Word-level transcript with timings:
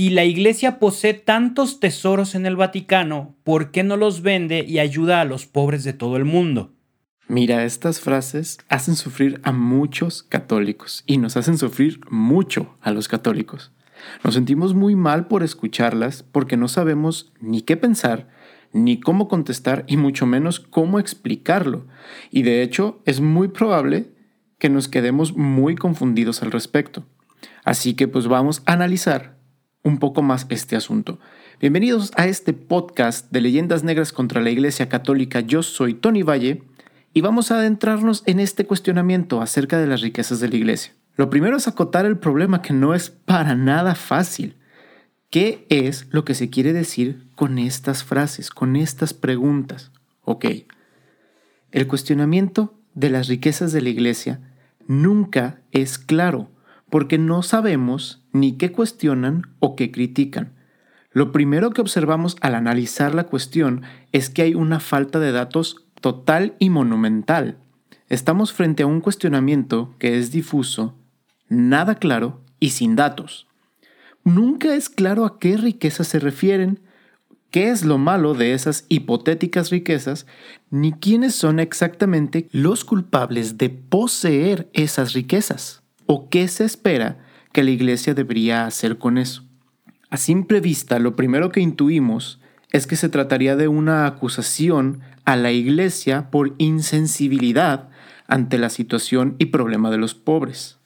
Si 0.00 0.08
la 0.08 0.24
Iglesia 0.24 0.78
posee 0.78 1.12
tantos 1.12 1.78
tesoros 1.78 2.34
en 2.34 2.46
el 2.46 2.56
Vaticano, 2.56 3.36
¿por 3.44 3.70
qué 3.70 3.82
no 3.82 3.98
los 3.98 4.22
vende 4.22 4.64
y 4.66 4.78
ayuda 4.78 5.20
a 5.20 5.26
los 5.26 5.44
pobres 5.44 5.84
de 5.84 5.92
todo 5.92 6.16
el 6.16 6.24
mundo? 6.24 6.72
Mira, 7.28 7.66
estas 7.66 8.00
frases 8.00 8.56
hacen 8.70 8.96
sufrir 8.96 9.42
a 9.42 9.52
muchos 9.52 10.22
católicos 10.22 11.04
y 11.04 11.18
nos 11.18 11.36
hacen 11.36 11.58
sufrir 11.58 12.00
mucho 12.08 12.78
a 12.80 12.92
los 12.92 13.08
católicos. 13.08 13.72
Nos 14.24 14.32
sentimos 14.32 14.72
muy 14.72 14.96
mal 14.96 15.26
por 15.26 15.42
escucharlas 15.42 16.22
porque 16.22 16.56
no 16.56 16.68
sabemos 16.68 17.30
ni 17.38 17.60
qué 17.60 17.76
pensar, 17.76 18.26
ni 18.72 19.00
cómo 19.00 19.28
contestar 19.28 19.84
y 19.86 19.98
mucho 19.98 20.24
menos 20.24 20.60
cómo 20.60 20.98
explicarlo. 20.98 21.86
Y 22.30 22.40
de 22.40 22.62
hecho 22.62 23.02
es 23.04 23.20
muy 23.20 23.48
probable 23.48 24.06
que 24.58 24.70
nos 24.70 24.88
quedemos 24.88 25.36
muy 25.36 25.74
confundidos 25.74 26.42
al 26.42 26.52
respecto. 26.52 27.04
Así 27.64 27.92
que 27.92 28.08
pues 28.08 28.28
vamos 28.28 28.62
a 28.64 28.72
analizar 28.72 29.38
un 29.82 29.98
poco 29.98 30.22
más 30.22 30.46
este 30.50 30.76
asunto. 30.76 31.18
Bienvenidos 31.60 32.12
a 32.16 32.26
este 32.26 32.52
podcast 32.52 33.30
de 33.30 33.40
Leyendas 33.40 33.82
Negras 33.82 34.12
contra 34.12 34.40
la 34.40 34.50
Iglesia 34.50 34.88
Católica. 34.88 35.40
Yo 35.40 35.62
soy 35.62 35.94
Tony 35.94 36.22
Valle 36.22 36.62
y 37.14 37.22
vamos 37.22 37.50
a 37.50 37.56
adentrarnos 37.56 38.22
en 38.26 38.40
este 38.40 38.66
cuestionamiento 38.66 39.40
acerca 39.40 39.78
de 39.78 39.86
las 39.86 40.02
riquezas 40.02 40.40
de 40.40 40.48
la 40.48 40.56
iglesia. 40.56 40.92
Lo 41.16 41.30
primero 41.30 41.56
es 41.56 41.66
acotar 41.66 42.06
el 42.06 42.18
problema 42.18 42.62
que 42.62 42.72
no 42.72 42.94
es 42.94 43.10
para 43.10 43.54
nada 43.54 43.94
fácil. 43.94 44.56
¿Qué 45.30 45.66
es 45.68 46.06
lo 46.10 46.24
que 46.24 46.34
se 46.34 46.50
quiere 46.50 46.72
decir 46.72 47.26
con 47.34 47.58
estas 47.58 48.04
frases, 48.04 48.50
con 48.50 48.76
estas 48.76 49.14
preguntas? 49.14 49.92
Ok, 50.22 50.46
el 51.72 51.86
cuestionamiento 51.86 52.74
de 52.94 53.10
las 53.10 53.28
riquezas 53.28 53.72
de 53.72 53.80
la 53.80 53.88
iglesia 53.88 54.40
nunca 54.86 55.60
es 55.72 55.98
claro, 55.98 56.50
porque 56.90 57.18
no 57.18 57.42
sabemos 57.42 58.22
ni 58.32 58.52
qué 58.52 58.72
cuestionan 58.72 59.46
o 59.60 59.76
qué 59.76 59.90
critican. 59.90 60.52
Lo 61.12 61.32
primero 61.32 61.70
que 61.70 61.80
observamos 61.80 62.36
al 62.40 62.54
analizar 62.54 63.14
la 63.14 63.24
cuestión 63.24 63.82
es 64.12 64.30
que 64.30 64.42
hay 64.42 64.54
una 64.54 64.80
falta 64.80 65.18
de 65.18 65.32
datos 65.32 65.84
total 66.00 66.54
y 66.58 66.70
monumental. 66.70 67.58
Estamos 68.08 68.52
frente 68.52 68.82
a 68.82 68.86
un 68.86 69.00
cuestionamiento 69.00 69.94
que 69.98 70.18
es 70.18 70.30
difuso, 70.30 70.94
nada 71.48 71.96
claro 71.96 72.40
y 72.58 72.70
sin 72.70 72.96
datos. 72.96 73.46
Nunca 74.24 74.74
es 74.74 74.88
claro 74.88 75.24
a 75.24 75.38
qué 75.38 75.56
riquezas 75.56 76.08
se 76.08 76.18
refieren, 76.18 76.80
qué 77.50 77.70
es 77.70 77.84
lo 77.84 77.98
malo 77.98 78.34
de 78.34 78.52
esas 78.52 78.84
hipotéticas 78.88 79.70
riquezas, 79.70 80.26
ni 80.70 80.92
quiénes 80.92 81.34
son 81.34 81.58
exactamente 81.58 82.48
los 82.52 82.84
culpables 82.84 83.58
de 83.58 83.70
poseer 83.70 84.68
esas 84.72 85.12
riquezas, 85.12 85.82
o 86.12 86.28
qué 86.28 86.48
se 86.48 86.64
espera 86.64 87.18
que 87.52 87.62
la 87.62 87.70
iglesia 87.70 88.14
debería 88.14 88.66
hacer 88.66 88.98
con 88.98 89.16
eso. 89.16 89.44
A 90.10 90.16
simple 90.16 90.58
vista, 90.58 90.98
lo 90.98 91.14
primero 91.14 91.52
que 91.52 91.60
intuimos 91.60 92.40
es 92.72 92.88
que 92.88 92.96
se 92.96 93.08
trataría 93.08 93.54
de 93.54 93.68
una 93.68 94.06
acusación 94.06 95.02
a 95.24 95.36
la 95.36 95.52
iglesia 95.52 96.28
por 96.32 96.56
insensibilidad 96.58 97.90
ante 98.26 98.58
la 98.58 98.70
situación 98.70 99.36
y 99.38 99.46
problema 99.46 99.88
de 99.92 99.98
los 99.98 100.14
pobres. 100.14 100.80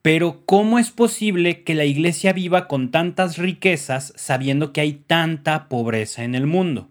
Pero 0.00 0.40
¿cómo 0.46 0.78
es 0.78 0.90
posible 0.90 1.64
que 1.64 1.74
la 1.74 1.84
iglesia 1.84 2.32
viva 2.32 2.66
con 2.66 2.90
tantas 2.90 3.36
riquezas 3.36 4.14
sabiendo 4.16 4.72
que 4.72 4.80
hay 4.80 4.94
tanta 4.94 5.68
pobreza 5.68 6.24
en 6.24 6.34
el 6.34 6.46
mundo? 6.46 6.88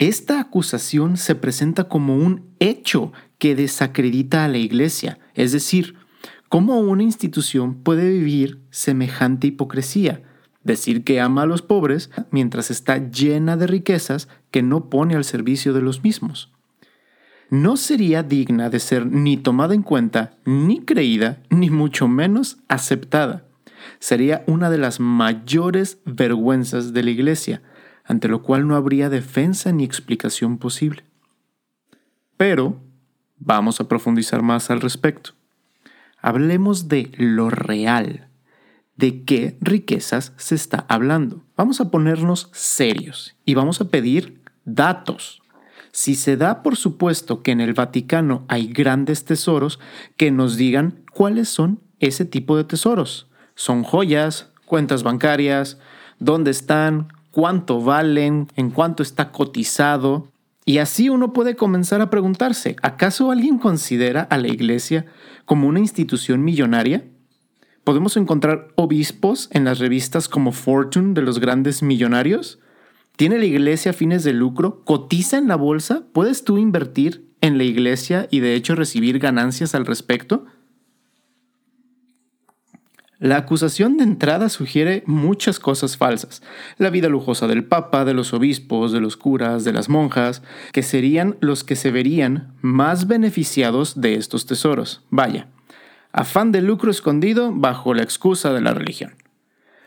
Esta 0.00 0.40
acusación 0.40 1.18
se 1.18 1.36
presenta 1.36 1.84
como 1.84 2.16
un 2.16 2.56
hecho 2.58 3.12
que 3.38 3.54
desacredita 3.54 4.44
a 4.44 4.48
la 4.48 4.58
iglesia, 4.58 5.20
es 5.34 5.52
decir, 5.52 5.99
cómo 6.50 6.80
una 6.80 7.04
institución 7.04 7.76
puede 7.76 8.10
vivir 8.10 8.60
semejante 8.70 9.46
hipocresía, 9.46 10.24
decir 10.64 11.04
que 11.04 11.20
ama 11.20 11.42
a 11.42 11.46
los 11.46 11.62
pobres 11.62 12.10
mientras 12.32 12.72
está 12.72 12.98
llena 12.98 13.56
de 13.56 13.68
riquezas 13.68 14.28
que 14.50 14.60
no 14.60 14.90
pone 14.90 15.14
al 15.14 15.24
servicio 15.24 15.72
de 15.72 15.80
los 15.80 16.02
mismos. 16.02 16.52
No 17.50 17.76
sería 17.76 18.24
digna 18.24 18.68
de 18.68 18.80
ser 18.80 19.06
ni 19.06 19.36
tomada 19.36 19.74
en 19.74 19.82
cuenta, 19.82 20.32
ni 20.44 20.80
creída, 20.80 21.40
ni 21.50 21.70
mucho 21.70 22.08
menos 22.08 22.58
aceptada. 22.66 23.44
Sería 24.00 24.42
una 24.48 24.70
de 24.70 24.78
las 24.78 24.98
mayores 24.98 25.98
vergüenzas 26.04 26.92
de 26.92 27.04
la 27.04 27.10
Iglesia, 27.10 27.62
ante 28.04 28.26
lo 28.26 28.42
cual 28.42 28.66
no 28.66 28.74
habría 28.74 29.08
defensa 29.08 29.70
ni 29.70 29.84
explicación 29.84 30.58
posible. 30.58 31.04
Pero 32.36 32.80
vamos 33.38 33.80
a 33.80 33.86
profundizar 33.86 34.42
más 34.42 34.68
al 34.70 34.80
respecto. 34.80 35.39
Hablemos 36.22 36.88
de 36.88 37.10
lo 37.16 37.50
real 37.50 38.30
de 39.00 39.24
qué 39.24 39.56
riquezas 39.60 40.34
se 40.36 40.54
está 40.54 40.84
hablando. 40.88 41.42
Vamos 41.56 41.80
a 41.80 41.90
ponernos 41.90 42.50
serios 42.52 43.34
y 43.46 43.54
vamos 43.54 43.80
a 43.80 43.88
pedir 43.88 44.42
datos. 44.66 45.40
Si 45.90 46.14
se 46.14 46.36
da 46.36 46.62
por 46.62 46.76
supuesto 46.76 47.42
que 47.42 47.50
en 47.50 47.62
el 47.62 47.72
Vaticano 47.72 48.44
hay 48.46 48.68
grandes 48.68 49.24
tesoros, 49.24 49.80
que 50.16 50.30
nos 50.30 50.56
digan 50.56 51.02
cuáles 51.12 51.48
son 51.48 51.80
ese 51.98 52.26
tipo 52.26 52.56
de 52.56 52.64
tesoros. 52.64 53.28
¿Son 53.54 53.82
joyas, 53.82 54.52
cuentas 54.66 55.02
bancarias? 55.02 55.78
¿Dónde 56.18 56.50
están? 56.50 57.08
¿Cuánto 57.30 57.80
valen? 57.80 58.48
¿En 58.54 58.70
cuánto 58.70 59.02
está 59.02 59.32
cotizado? 59.32 60.28
Y 60.70 60.78
así 60.78 61.08
uno 61.08 61.32
puede 61.32 61.56
comenzar 61.56 62.00
a 62.00 62.10
preguntarse, 62.10 62.76
¿acaso 62.80 63.32
alguien 63.32 63.58
considera 63.58 64.22
a 64.22 64.38
la 64.38 64.46
Iglesia 64.46 65.04
como 65.44 65.66
una 65.66 65.80
institución 65.80 66.44
millonaria? 66.44 67.06
podemos 67.82 68.16
encontrar 68.16 68.68
obispos 68.76 69.48
en 69.50 69.64
las 69.64 69.80
revistas 69.80 70.28
como 70.28 70.52
Fortune 70.52 71.12
de 71.12 71.22
los 71.22 71.40
grandes 71.40 71.82
millonarios. 71.82 72.60
¿Tiene 73.16 73.36
la 73.36 73.46
iglesia 73.46 73.92
fines 73.92 74.22
de 74.22 74.32
lucro? 74.32 74.84
¿Cotiza 74.84 75.38
en 75.38 75.48
la 75.48 75.56
bolsa? 75.56 76.04
¿Puedes 76.12 76.44
tú 76.44 76.56
invertir 76.56 77.26
en 77.40 77.58
la 77.58 77.64
iglesia 77.64 78.28
y 78.30 78.38
de 78.38 78.54
hecho 78.54 78.76
recibir 78.76 79.18
ganancias 79.18 79.74
al 79.74 79.86
respecto? 79.86 80.46
La 83.20 83.36
acusación 83.36 83.98
de 83.98 84.04
entrada 84.04 84.48
sugiere 84.48 85.02
muchas 85.04 85.60
cosas 85.60 85.98
falsas. 85.98 86.42
La 86.78 86.88
vida 86.88 87.10
lujosa 87.10 87.46
del 87.46 87.64
Papa, 87.64 88.06
de 88.06 88.14
los 88.14 88.32
obispos, 88.32 88.92
de 88.92 89.00
los 89.00 89.18
curas, 89.18 89.62
de 89.62 89.74
las 89.74 89.90
monjas, 89.90 90.42
que 90.72 90.82
serían 90.82 91.36
los 91.40 91.62
que 91.62 91.76
se 91.76 91.90
verían 91.90 92.54
más 92.62 93.06
beneficiados 93.08 94.00
de 94.00 94.14
estos 94.14 94.46
tesoros. 94.46 95.04
Vaya, 95.10 95.48
afán 96.12 96.50
de 96.50 96.62
lucro 96.62 96.90
escondido 96.90 97.52
bajo 97.52 97.92
la 97.92 98.02
excusa 98.02 98.54
de 98.54 98.62
la 98.62 98.72
religión. 98.72 99.14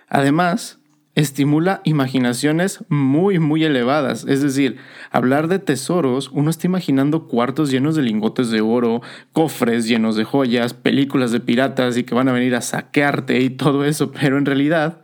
Además, 0.07 0.77
estimula 1.15 1.81
imaginaciones 1.83 2.83
muy, 2.89 3.39
muy 3.39 3.63
elevadas. 3.63 4.25
Es 4.27 4.41
decir, 4.41 4.77
hablar 5.11 5.47
de 5.47 5.59
tesoros, 5.59 6.29
uno 6.33 6.49
está 6.49 6.67
imaginando 6.67 7.27
cuartos 7.27 7.69
llenos 7.69 7.95
de 7.95 8.01
lingotes 8.01 8.49
de 8.49 8.61
oro, 8.61 9.01
cofres 9.31 9.87
llenos 9.87 10.15
de 10.15 10.23
joyas, 10.23 10.73
películas 10.73 11.31
de 11.31 11.39
piratas 11.39 11.97
y 11.97 12.03
que 12.03 12.15
van 12.15 12.29
a 12.29 12.33
venir 12.33 12.55
a 12.55 12.61
saquearte 12.61 13.41
y 13.41 13.51
todo 13.51 13.85
eso, 13.85 14.11
pero 14.11 14.37
en 14.37 14.45
realidad, 14.45 15.01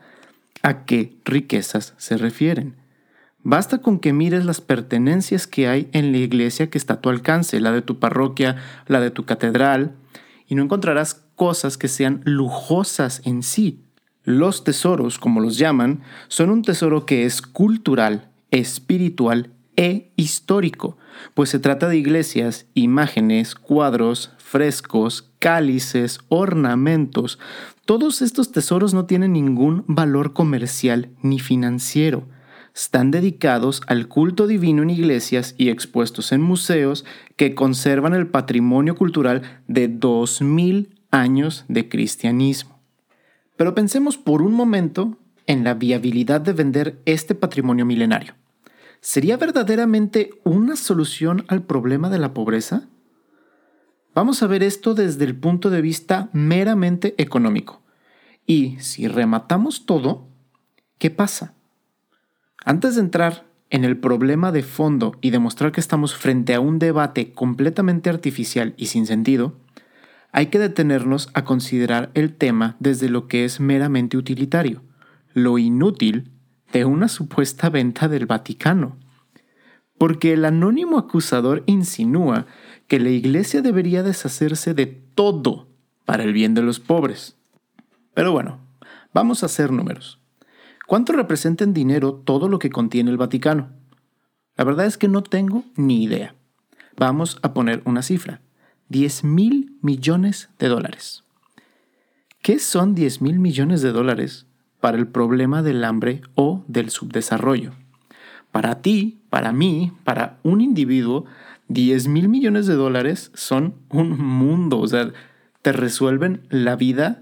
¿a 0.63 0.85
qué 0.85 1.17
riquezas 1.25 1.93
se 1.97 2.17
refieren? 2.17 2.75
Basta 3.41 3.77
con 3.77 3.99
que 3.99 4.11
mires 4.11 4.45
las 4.45 4.59
pertenencias 4.61 5.47
que 5.47 5.67
hay 5.67 5.89
en 5.93 6.11
la 6.11 6.17
iglesia 6.17 6.69
que 6.69 6.77
está 6.77 6.95
a 6.95 7.01
tu 7.01 7.09
alcance, 7.09 7.59
la 7.61 7.71
de 7.71 7.81
tu 7.81 7.97
parroquia, 7.99 8.57
la 8.87 8.99
de 8.99 9.11
tu 9.11 9.25
catedral, 9.25 9.95
y 10.47 10.55
no 10.55 10.63
encontrarás 10.63 11.25
cosas 11.35 11.77
que 11.77 11.87
sean 11.87 12.21
lujosas 12.25 13.21
en 13.23 13.43
sí. 13.43 13.85
Los 14.23 14.63
tesoros, 14.63 15.17
como 15.17 15.39
los 15.39 15.57
llaman, 15.57 16.01
son 16.27 16.49
un 16.49 16.61
tesoro 16.61 17.05
que 17.05 17.25
es 17.25 17.41
cultural, 17.41 18.29
espiritual 18.51 19.51
e 19.75 20.11
histórico, 20.15 20.97
pues 21.33 21.49
se 21.49 21.59
trata 21.59 21.87
de 21.87 21.97
iglesias, 21.97 22.65
imágenes, 22.73 23.55
cuadros, 23.55 24.31
frescos, 24.37 25.31
cálices, 25.39 26.19
ornamentos. 26.27 27.39
Todos 27.85 28.21
estos 28.21 28.51
tesoros 28.51 28.93
no 28.93 29.05
tienen 29.05 29.33
ningún 29.33 29.85
valor 29.87 30.33
comercial 30.33 31.09
ni 31.21 31.39
financiero 31.39 32.27
están 32.79 33.11
dedicados 33.11 33.81
al 33.87 34.07
culto 34.07 34.47
divino 34.47 34.83
en 34.83 34.89
iglesias 34.89 35.53
y 35.57 35.69
expuestos 35.69 36.31
en 36.31 36.41
museos 36.41 37.05
que 37.35 37.53
conservan 37.53 38.13
el 38.13 38.27
patrimonio 38.27 38.95
cultural 38.95 39.41
de 39.67 39.87
2000 39.87 40.95
años 41.11 41.65
de 41.67 41.89
cristianismo. 41.89 42.78
Pero 43.59 43.75
pensemos 43.75 44.17
por 44.17 44.41
un 44.41 44.53
momento 44.53 45.17
en 45.45 45.65
la 45.65 45.73
viabilidad 45.73 46.39
de 46.39 46.53
vender 46.53 47.01
este 47.03 47.35
patrimonio 47.35 47.85
milenario. 47.85 48.35
¿Sería 49.01 49.35
verdaderamente 49.35 50.29
una 50.45 50.77
solución 50.77 51.43
al 51.49 51.63
problema 51.63 52.09
de 52.09 52.19
la 52.19 52.33
pobreza? 52.33 52.87
Vamos 54.15 54.41
a 54.41 54.47
ver 54.47 54.63
esto 54.63 54.93
desde 54.93 55.25
el 55.25 55.35
punto 55.35 55.69
de 55.69 55.81
vista 55.81 56.29
meramente 56.31 57.15
económico. 57.17 57.81
Y 58.45 58.77
si 58.79 59.09
rematamos 59.09 59.85
todo, 59.85 60.29
¿qué 60.97 61.09
pasa? 61.09 61.53
Antes 62.63 62.95
de 62.95 63.01
entrar 63.01 63.45
en 63.71 63.83
el 63.83 63.97
problema 63.97 64.53
de 64.53 64.63
fondo 64.63 65.17
y 65.19 65.31
demostrar 65.31 65.73
que 65.73 65.81
estamos 65.81 66.15
frente 66.15 66.53
a 66.53 66.61
un 66.61 66.79
debate 66.79 67.33
completamente 67.33 68.09
artificial 68.09 68.73
y 68.77 68.85
sin 68.85 69.05
sentido, 69.05 69.57
hay 70.31 70.47
que 70.47 70.59
detenernos 70.59 71.29
a 71.33 71.43
considerar 71.43 72.11
el 72.13 72.35
tema 72.35 72.75
desde 72.79 73.09
lo 73.09 73.27
que 73.27 73.45
es 73.45 73.59
meramente 73.59 74.17
utilitario, 74.17 74.83
lo 75.33 75.57
inútil 75.57 76.31
de 76.71 76.85
una 76.85 77.07
supuesta 77.07 77.69
venta 77.69 78.07
del 78.07 78.25
Vaticano. 78.25 78.97
Porque 79.97 80.33
el 80.33 80.45
anónimo 80.45 80.97
acusador 80.97 81.63
insinúa 81.65 82.45
que 82.87 82.99
la 82.99 83.09
Iglesia 83.09 83.61
debería 83.61 84.03
deshacerse 84.03 84.73
de 84.73 84.85
todo 84.85 85.67
para 86.05 86.23
el 86.23 86.33
bien 86.33 86.53
de 86.53 86.61
los 86.61 86.79
pobres. 86.79 87.35
Pero 88.13 88.31
bueno, 88.31 88.59
vamos 89.13 89.43
a 89.43 89.47
hacer 89.47 89.71
números. 89.71 90.19
¿Cuánto 90.87 91.13
representa 91.13 91.63
en 91.63 91.73
dinero 91.73 92.13
todo 92.13 92.49
lo 92.49 92.59
que 92.59 92.69
contiene 92.69 93.11
el 93.11 93.17
Vaticano? 93.17 93.69
La 94.55 94.63
verdad 94.63 94.85
es 94.85 94.97
que 94.97 95.07
no 95.07 95.21
tengo 95.21 95.63
ni 95.75 96.03
idea. 96.03 96.35
Vamos 96.97 97.39
a 97.43 97.53
poner 97.53 97.81
una 97.85 98.01
cifra. 98.01 98.41
10 98.89 99.23
mil 99.23 99.77
millones 99.81 100.49
de 100.59 100.67
dólares. 100.67 101.23
¿Qué 102.41 102.59
son 102.59 102.95
10 102.95 103.21
mil 103.21 103.39
millones 103.39 103.81
de 103.81 103.91
dólares 103.91 104.47
para 104.79 104.97
el 104.97 105.07
problema 105.07 105.61
del 105.61 105.83
hambre 105.83 106.21
o 106.35 106.63
del 106.67 106.89
subdesarrollo? 106.89 107.73
Para 108.51 108.81
ti, 108.81 109.19
para 109.29 109.51
mí, 109.51 109.93
para 110.03 110.39
un 110.41 110.61
individuo, 110.61 111.25
10 111.67 112.07
mil 112.07 112.29
millones 112.29 112.65
de 112.65 112.73
dólares 112.73 113.31
son 113.35 113.75
un 113.89 114.17
mundo, 114.17 114.79
o 114.79 114.87
sea, 114.87 115.11
te 115.61 115.71
resuelven 115.71 116.41
la 116.49 116.75
vida 116.75 117.21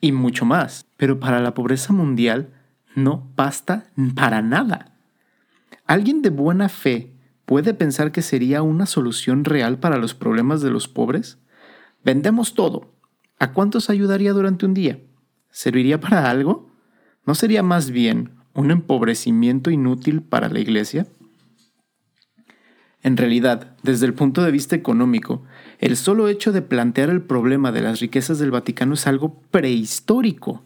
y 0.00 0.12
mucho 0.12 0.46
más. 0.46 0.86
Pero 0.96 1.20
para 1.20 1.40
la 1.40 1.52
pobreza 1.52 1.92
mundial 1.92 2.48
no 2.94 3.30
basta 3.36 3.90
para 4.14 4.40
nada. 4.40 4.92
¿Alguien 5.86 6.22
de 6.22 6.30
buena 6.30 6.70
fe 6.70 7.13
puede 7.44 7.74
pensar 7.74 8.12
que 8.12 8.22
sería 8.22 8.62
una 8.62 8.86
solución 8.86 9.44
real 9.44 9.78
para 9.78 9.98
los 9.98 10.14
problemas 10.14 10.60
de 10.60 10.70
los 10.70 10.88
pobres? 10.88 11.38
Vendemos 12.04 12.54
todo. 12.54 12.92
¿A 13.38 13.52
cuántos 13.52 13.90
ayudaría 13.90 14.32
durante 14.32 14.66
un 14.66 14.74
día? 14.74 15.00
¿Serviría 15.50 16.00
para 16.00 16.30
algo? 16.30 16.70
¿No 17.26 17.34
sería 17.34 17.62
más 17.62 17.90
bien 17.90 18.30
un 18.54 18.70
empobrecimiento 18.70 19.70
inútil 19.70 20.22
para 20.22 20.48
la 20.48 20.60
iglesia? 20.60 21.06
En 23.02 23.18
realidad, 23.18 23.76
desde 23.82 24.06
el 24.06 24.14
punto 24.14 24.42
de 24.42 24.50
vista 24.50 24.76
económico, 24.76 25.42
el 25.78 25.96
solo 25.96 26.28
hecho 26.28 26.52
de 26.52 26.62
plantear 26.62 27.10
el 27.10 27.20
problema 27.20 27.70
de 27.70 27.82
las 27.82 28.00
riquezas 28.00 28.38
del 28.38 28.50
Vaticano 28.50 28.94
es 28.94 29.06
algo 29.06 29.42
prehistórico 29.50 30.64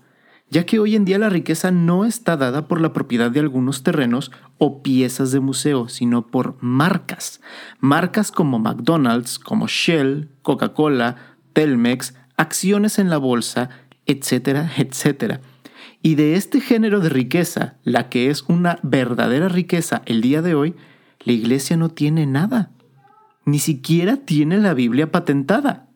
ya 0.50 0.64
que 0.64 0.78
hoy 0.78 0.96
en 0.96 1.04
día 1.04 1.18
la 1.18 1.28
riqueza 1.28 1.70
no 1.70 2.04
está 2.04 2.36
dada 2.36 2.68
por 2.68 2.80
la 2.80 2.92
propiedad 2.92 3.30
de 3.30 3.40
algunos 3.40 3.82
terrenos 3.82 4.32
o 4.56 4.82
piezas 4.82 5.30
de 5.32 5.40
museo, 5.40 5.88
sino 5.88 6.26
por 6.26 6.56
marcas. 6.60 7.40
Marcas 7.80 8.32
como 8.32 8.58
McDonald's, 8.58 9.38
como 9.38 9.66
Shell, 9.66 10.30
Coca-Cola, 10.42 11.16
Telmex, 11.52 12.14
acciones 12.36 12.98
en 12.98 13.10
la 13.10 13.18
bolsa, 13.18 13.68
etcétera, 14.06 14.70
etcétera. 14.78 15.40
Y 16.02 16.14
de 16.14 16.34
este 16.34 16.60
género 16.60 17.00
de 17.00 17.08
riqueza, 17.08 17.76
la 17.82 18.08
que 18.08 18.30
es 18.30 18.44
una 18.48 18.78
verdadera 18.82 19.48
riqueza 19.48 20.02
el 20.06 20.20
día 20.20 20.42
de 20.42 20.54
hoy, 20.54 20.74
la 21.24 21.32
iglesia 21.32 21.76
no 21.76 21.90
tiene 21.90 22.26
nada. 22.26 22.70
Ni 23.44 23.58
siquiera 23.58 24.16
tiene 24.16 24.58
la 24.58 24.74
Biblia 24.74 25.10
patentada. 25.10 25.87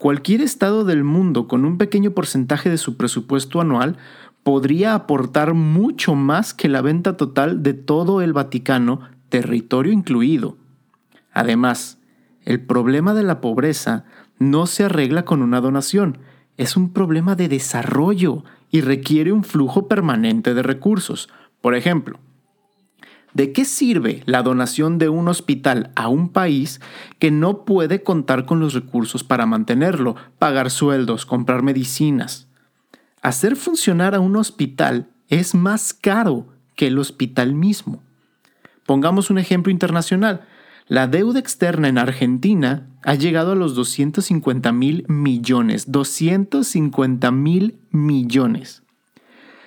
Cualquier 0.00 0.40
estado 0.40 0.84
del 0.84 1.04
mundo 1.04 1.46
con 1.46 1.66
un 1.66 1.76
pequeño 1.76 2.12
porcentaje 2.12 2.70
de 2.70 2.78
su 2.78 2.96
presupuesto 2.96 3.60
anual 3.60 3.98
podría 4.42 4.94
aportar 4.94 5.52
mucho 5.52 6.14
más 6.14 6.54
que 6.54 6.70
la 6.70 6.80
venta 6.80 7.18
total 7.18 7.62
de 7.62 7.74
todo 7.74 8.22
el 8.22 8.32
Vaticano, 8.32 9.02
territorio 9.28 9.92
incluido. 9.92 10.56
Además, 11.34 11.98
el 12.46 12.62
problema 12.62 13.12
de 13.12 13.24
la 13.24 13.42
pobreza 13.42 14.06
no 14.38 14.66
se 14.66 14.84
arregla 14.84 15.26
con 15.26 15.42
una 15.42 15.60
donación, 15.60 16.16
es 16.56 16.78
un 16.78 16.94
problema 16.94 17.34
de 17.34 17.48
desarrollo 17.48 18.42
y 18.70 18.80
requiere 18.80 19.32
un 19.32 19.44
flujo 19.44 19.86
permanente 19.86 20.54
de 20.54 20.62
recursos. 20.62 21.28
Por 21.60 21.74
ejemplo, 21.74 22.20
¿De 23.34 23.52
qué 23.52 23.64
sirve 23.64 24.22
la 24.26 24.42
donación 24.42 24.98
de 24.98 25.08
un 25.08 25.28
hospital 25.28 25.92
a 25.94 26.08
un 26.08 26.30
país 26.30 26.80
que 27.18 27.30
no 27.30 27.64
puede 27.64 28.02
contar 28.02 28.44
con 28.44 28.58
los 28.58 28.74
recursos 28.74 29.22
para 29.22 29.46
mantenerlo, 29.46 30.16
pagar 30.38 30.70
sueldos, 30.70 31.26
comprar 31.26 31.62
medicinas? 31.62 32.48
Hacer 33.22 33.54
funcionar 33.54 34.14
a 34.14 34.20
un 34.20 34.36
hospital 34.36 35.08
es 35.28 35.54
más 35.54 35.94
caro 35.94 36.48
que 36.74 36.88
el 36.88 36.98
hospital 36.98 37.54
mismo. 37.54 38.02
Pongamos 38.84 39.30
un 39.30 39.38
ejemplo 39.38 39.70
internacional. 39.70 40.46
La 40.88 41.06
deuda 41.06 41.38
externa 41.38 41.86
en 41.86 41.98
Argentina 41.98 42.88
ha 43.04 43.14
llegado 43.14 43.52
a 43.52 43.54
los 43.54 43.76
250 43.76 44.72
mil 44.72 45.04
millones. 45.06 45.92
250 45.92 47.30
mil 47.30 47.78
millones. 47.90 48.82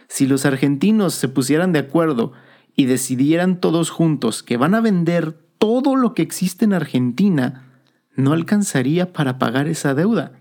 Si 0.10 0.28
los 0.28 0.46
argentinos 0.46 1.14
se 1.14 1.30
pusieran 1.30 1.72
de 1.72 1.80
acuerdo 1.80 2.34
y 2.76 2.86
decidieran 2.86 3.60
todos 3.60 3.90
juntos 3.90 4.44
que 4.44 4.58
van 4.58 4.76
a 4.76 4.82
vender 4.82 5.34
todo 5.58 5.96
lo 5.96 6.14
que 6.14 6.22
existe 6.22 6.66
en 6.66 6.74
Argentina, 6.74 7.70
no 8.16 8.34
alcanzaría 8.34 9.14
para 9.14 9.40
pagar 9.40 9.68
esa 9.68 9.94
deuda. 9.94 10.34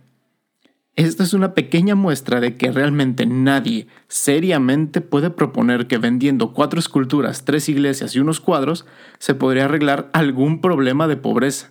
Esta 0.95 1.23
es 1.23 1.33
una 1.33 1.55
pequeña 1.55 1.95
muestra 1.95 2.41
de 2.41 2.57
que 2.57 2.71
realmente 2.71 3.25
nadie 3.25 3.87
seriamente 4.09 5.01
puede 5.01 5.31
proponer 5.31 5.87
que 5.87 5.97
vendiendo 5.97 6.53
cuatro 6.53 6.79
esculturas, 6.79 7.47
tres 7.47 7.69
iglesias 7.71 8.15
y 8.15 8.21
unos 8.21 8.41
cuadros 8.41 8.85
se 9.19 9.35
podría 9.35 9.65
arreglar 9.65 10.11
algún 10.13 10.61
problema 10.61 11.09
de 11.09 11.17
pobreza. 11.17 11.71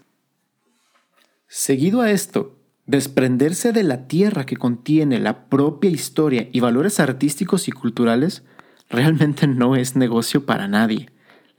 Seguido 1.47 2.01
a 2.01 2.09
esto, 2.09 2.57
desprenderse 2.87 3.73
de 3.73 3.83
la 3.83 4.07
tierra 4.07 4.45
que 4.45 4.57
contiene 4.57 5.19
la 5.19 5.45
propia 5.45 5.91
historia 5.91 6.49
y 6.51 6.59
valores 6.59 6.99
artísticos 6.99 7.67
y 7.67 7.71
culturales 7.71 8.43
realmente 8.91 9.47
no 9.47 9.75
es 9.75 9.95
negocio 9.95 10.45
para 10.45 10.67
nadie. 10.67 11.09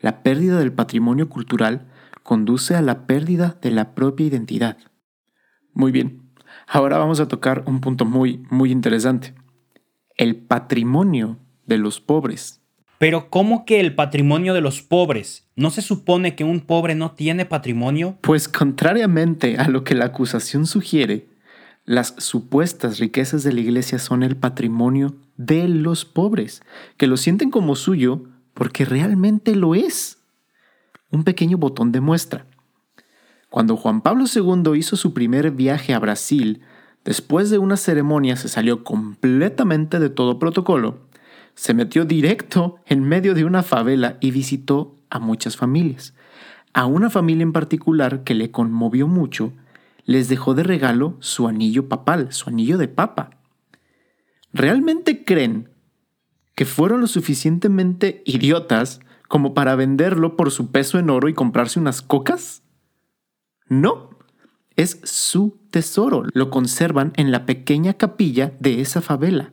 La 0.00 0.22
pérdida 0.22 0.58
del 0.58 0.72
patrimonio 0.72 1.28
cultural 1.28 1.86
conduce 2.22 2.74
a 2.74 2.82
la 2.82 3.06
pérdida 3.06 3.58
de 3.60 3.70
la 3.70 3.94
propia 3.94 4.26
identidad. 4.26 4.78
Muy 5.72 5.90
bien, 5.90 6.22
ahora 6.66 6.98
vamos 6.98 7.20
a 7.20 7.28
tocar 7.28 7.64
un 7.66 7.80
punto 7.80 8.04
muy, 8.04 8.44
muy 8.50 8.70
interesante. 8.70 9.34
El 10.16 10.36
patrimonio 10.36 11.38
de 11.66 11.78
los 11.78 12.00
pobres. 12.00 12.60
Pero 12.98 13.30
¿cómo 13.30 13.64
que 13.64 13.80
el 13.80 13.94
patrimonio 13.94 14.54
de 14.54 14.60
los 14.60 14.82
pobres? 14.82 15.48
¿No 15.56 15.70
se 15.70 15.82
supone 15.82 16.36
que 16.36 16.44
un 16.44 16.60
pobre 16.60 16.94
no 16.94 17.12
tiene 17.12 17.44
patrimonio? 17.46 18.18
Pues 18.20 18.48
contrariamente 18.48 19.56
a 19.56 19.68
lo 19.68 19.82
que 19.82 19.96
la 19.96 20.04
acusación 20.04 20.66
sugiere, 20.66 21.26
las 21.84 22.14
supuestas 22.18 22.98
riquezas 22.98 23.42
de 23.42 23.52
la 23.52 23.60
iglesia 23.60 23.98
son 23.98 24.22
el 24.22 24.36
patrimonio 24.36 25.16
de 25.36 25.66
los 25.68 26.04
pobres, 26.04 26.62
que 26.96 27.08
lo 27.08 27.16
sienten 27.16 27.50
como 27.50 27.74
suyo 27.74 28.24
porque 28.54 28.84
realmente 28.84 29.56
lo 29.56 29.74
es. 29.74 30.18
Un 31.10 31.24
pequeño 31.24 31.58
botón 31.58 31.90
de 31.90 32.00
muestra. 32.00 32.46
Cuando 33.50 33.76
Juan 33.76 34.00
Pablo 34.00 34.24
II 34.32 34.78
hizo 34.78 34.96
su 34.96 35.12
primer 35.12 35.50
viaje 35.50 35.92
a 35.92 35.98
Brasil, 35.98 36.62
después 37.04 37.50
de 37.50 37.58
una 37.58 37.76
ceremonia 37.76 38.36
se 38.36 38.48
salió 38.48 38.84
completamente 38.84 39.98
de 39.98 40.08
todo 40.08 40.38
protocolo, 40.38 41.00
se 41.54 41.74
metió 41.74 42.04
directo 42.04 42.76
en 42.86 43.02
medio 43.02 43.34
de 43.34 43.44
una 43.44 43.62
favela 43.62 44.16
y 44.20 44.30
visitó 44.30 44.96
a 45.10 45.18
muchas 45.18 45.56
familias. 45.56 46.14
A 46.72 46.86
una 46.86 47.10
familia 47.10 47.42
en 47.42 47.52
particular 47.52 48.22
que 48.22 48.34
le 48.34 48.50
conmovió 48.50 49.06
mucho, 49.06 49.52
les 50.04 50.28
dejó 50.28 50.54
de 50.54 50.62
regalo 50.62 51.16
su 51.20 51.48
anillo 51.48 51.88
papal, 51.88 52.32
su 52.32 52.50
anillo 52.50 52.78
de 52.78 52.88
papa. 52.88 53.30
¿Realmente 54.52 55.24
creen 55.24 55.70
que 56.54 56.64
fueron 56.64 57.00
lo 57.00 57.06
suficientemente 57.06 58.22
idiotas 58.26 59.00
como 59.28 59.54
para 59.54 59.74
venderlo 59.76 60.36
por 60.36 60.50
su 60.50 60.70
peso 60.70 60.98
en 60.98 61.08
oro 61.08 61.28
y 61.28 61.34
comprarse 61.34 61.80
unas 61.80 62.02
cocas? 62.02 62.62
No, 63.68 64.10
es 64.76 65.00
su 65.04 65.58
tesoro. 65.70 66.24
Lo 66.34 66.50
conservan 66.50 67.12
en 67.16 67.30
la 67.30 67.46
pequeña 67.46 67.94
capilla 67.94 68.52
de 68.60 68.80
esa 68.80 69.00
favela. 69.00 69.52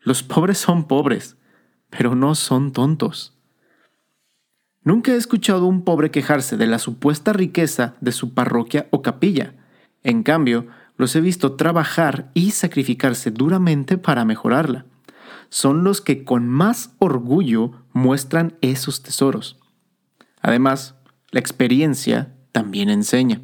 Los 0.00 0.22
pobres 0.22 0.58
son 0.58 0.86
pobres, 0.86 1.36
pero 1.90 2.14
no 2.14 2.34
son 2.34 2.72
tontos. 2.72 3.36
Nunca 4.82 5.12
he 5.12 5.16
escuchado 5.16 5.64
a 5.64 5.68
un 5.68 5.82
pobre 5.82 6.10
quejarse 6.10 6.56
de 6.56 6.66
la 6.66 6.78
supuesta 6.78 7.32
riqueza 7.32 7.96
de 8.00 8.12
su 8.12 8.34
parroquia 8.34 8.86
o 8.90 9.02
capilla. 9.02 9.54
En 10.06 10.22
cambio, 10.22 10.68
los 10.96 11.16
he 11.16 11.20
visto 11.20 11.54
trabajar 11.54 12.30
y 12.32 12.52
sacrificarse 12.52 13.32
duramente 13.32 13.98
para 13.98 14.24
mejorarla. 14.24 14.86
Son 15.48 15.82
los 15.82 16.00
que 16.00 16.22
con 16.22 16.46
más 16.46 16.94
orgullo 17.00 17.72
muestran 17.92 18.56
esos 18.60 19.02
tesoros. 19.02 19.58
Además, 20.40 20.94
la 21.32 21.40
experiencia 21.40 22.36
también 22.52 22.88
enseña. 22.88 23.40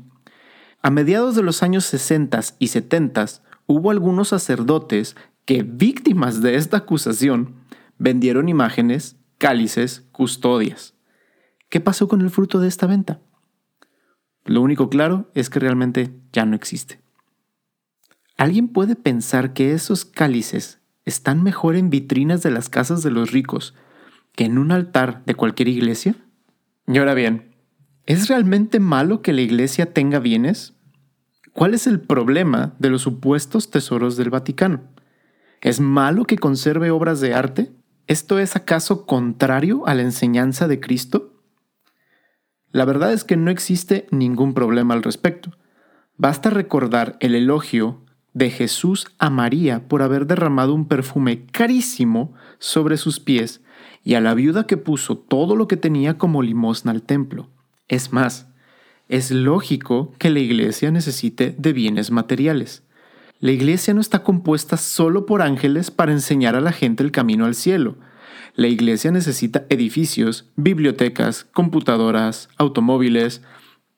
A 0.83 0.91
mediados 0.91 1.35
de 1.35 1.43
los 1.43 1.65
años 1.65 1.85
60 1.87 2.41
y 2.61 2.69
70 2.69 3.27
hubo 3.67 3.91
algunos 3.91 4.29
sacerdotes 4.29 5.17
que, 5.45 5.65
víctimas 5.65 6.43
de 6.43 6.55
esta 6.55 6.77
acusación, 6.77 7.57
vendieron 7.99 8.49
imágenes, 8.49 9.17
cálices, 9.39 10.07
custodias. 10.13 10.95
¿Qué 11.69 11.81
pasó 11.81 12.07
con 12.07 12.21
el 12.21 12.31
fruto 12.31 12.61
de 12.61 12.69
esta 12.69 12.87
venta? 12.87 13.19
Lo 14.45 14.61
único 14.61 14.89
claro 14.89 15.31
es 15.35 15.51
que 15.51 15.61
realmente 15.61 16.13
ya 16.33 16.45
no 16.45 16.57
existe. 16.57 17.01
¿Alguien 18.37 18.69
puede 18.69 18.97
pensar 18.97 19.53
que 19.53 19.73
esos 19.73 20.05
cálices 20.05 20.81
están 21.05 21.43
mejor 21.43 21.77
en 21.77 21.91
vitrinas 21.91 22.43
de 22.43 22.51
las 22.51 22.69
casas 22.69 23.03
de 23.03 23.11
los 23.11 23.31
ricos 23.31 23.75
que 24.35 24.45
en 24.45 24.59
un 24.59 24.73
altar 24.73 25.23
de 25.27 25.35
cualquier 25.35 25.69
iglesia? 25.69 26.17
Y 26.87 26.99
ahora 26.99 27.15
bien, 27.15 27.55
¿es 28.07 28.29
realmente 28.29 28.81
malo 28.81 29.23
que 29.23 29.33
la 29.33 29.43
iglesia 29.43 29.93
tenga 29.93 30.19
bienes? 30.19 30.75
¿Cuál 31.53 31.75
es 31.75 31.87
el 31.87 32.01
problema 32.01 32.75
de 32.79 32.91
los 32.91 33.03
supuestos 33.03 33.71
tesoros 33.71 34.17
del 34.17 34.31
Vaticano? 34.31 34.83
¿Es 35.61 35.81
malo 35.81 36.25
que 36.25 36.39
conserve 36.39 36.91
obras 36.91 37.21
de 37.21 37.35
arte? 37.35 37.71
¿Esto 38.07 38.39
es 38.39 38.57
acaso 38.57 39.07
contrario 39.07 39.87
a 39.87 39.95
la 39.95 40.03
enseñanza 40.03 40.67
de 40.67 40.81
Cristo? 40.81 41.32
La 42.73 42.85
verdad 42.85 43.13
es 43.13 43.25
que 43.25 43.37
no 43.37 43.51
existe 43.51 44.07
ningún 44.11 44.55
problema 44.55 44.95
al 44.95 45.03
respecto. 45.03 45.53
Basta 46.17 46.51
recordar 46.51 47.17
el 47.21 47.35
elogio 47.35 48.01
de 48.35 48.51
Jesús 48.51 49.07
a 49.19 49.31
María 49.31 49.89
por 49.89 50.03
haber 50.03 50.27
derramado 50.27 50.75
un 50.75 50.89
perfume 50.89 51.45
carísimo 51.47 52.33
sobre 52.59 52.97
sus 52.97 53.21
pies 53.21 53.61
y 54.03 54.15
a 54.15 54.21
la 54.21 54.35
viuda 54.35 54.67
que 54.67 54.77
puso 54.77 55.19
todo 55.19 55.55
lo 55.55 55.69
que 55.69 55.77
tenía 55.77 56.17
como 56.17 56.43
limosna 56.43 56.93
al 56.93 57.03
templo. 57.03 57.51
Es 57.89 58.13
más, 58.13 58.49
es 59.09 59.31
lógico 59.31 60.13
que 60.19 60.31
la 60.31 60.41
iglesia 60.41 60.91
necesite 60.91 61.55
de 61.59 61.73
bienes 61.73 62.11
materiales. 62.11 62.85
La 63.41 63.51
iglesia 63.51 63.93
no 63.93 64.01
está 64.01 64.23
compuesta 64.23 64.77
solo 64.77 65.27
por 65.27 65.43
ángeles 65.43 65.91
para 65.91 66.13
enseñar 66.13 66.57
a 66.57 66.61
la 66.61 66.73
gente 66.73 67.03
el 67.03 67.11
camino 67.11 67.45
al 67.45 67.55
cielo. 67.55 67.97
La 68.55 68.69
iglesia 68.69 69.11
necesita 69.11 69.65
edificios, 69.69 70.51
bibliotecas, 70.57 71.45
computadoras, 71.53 72.49
automóviles. 72.59 73.43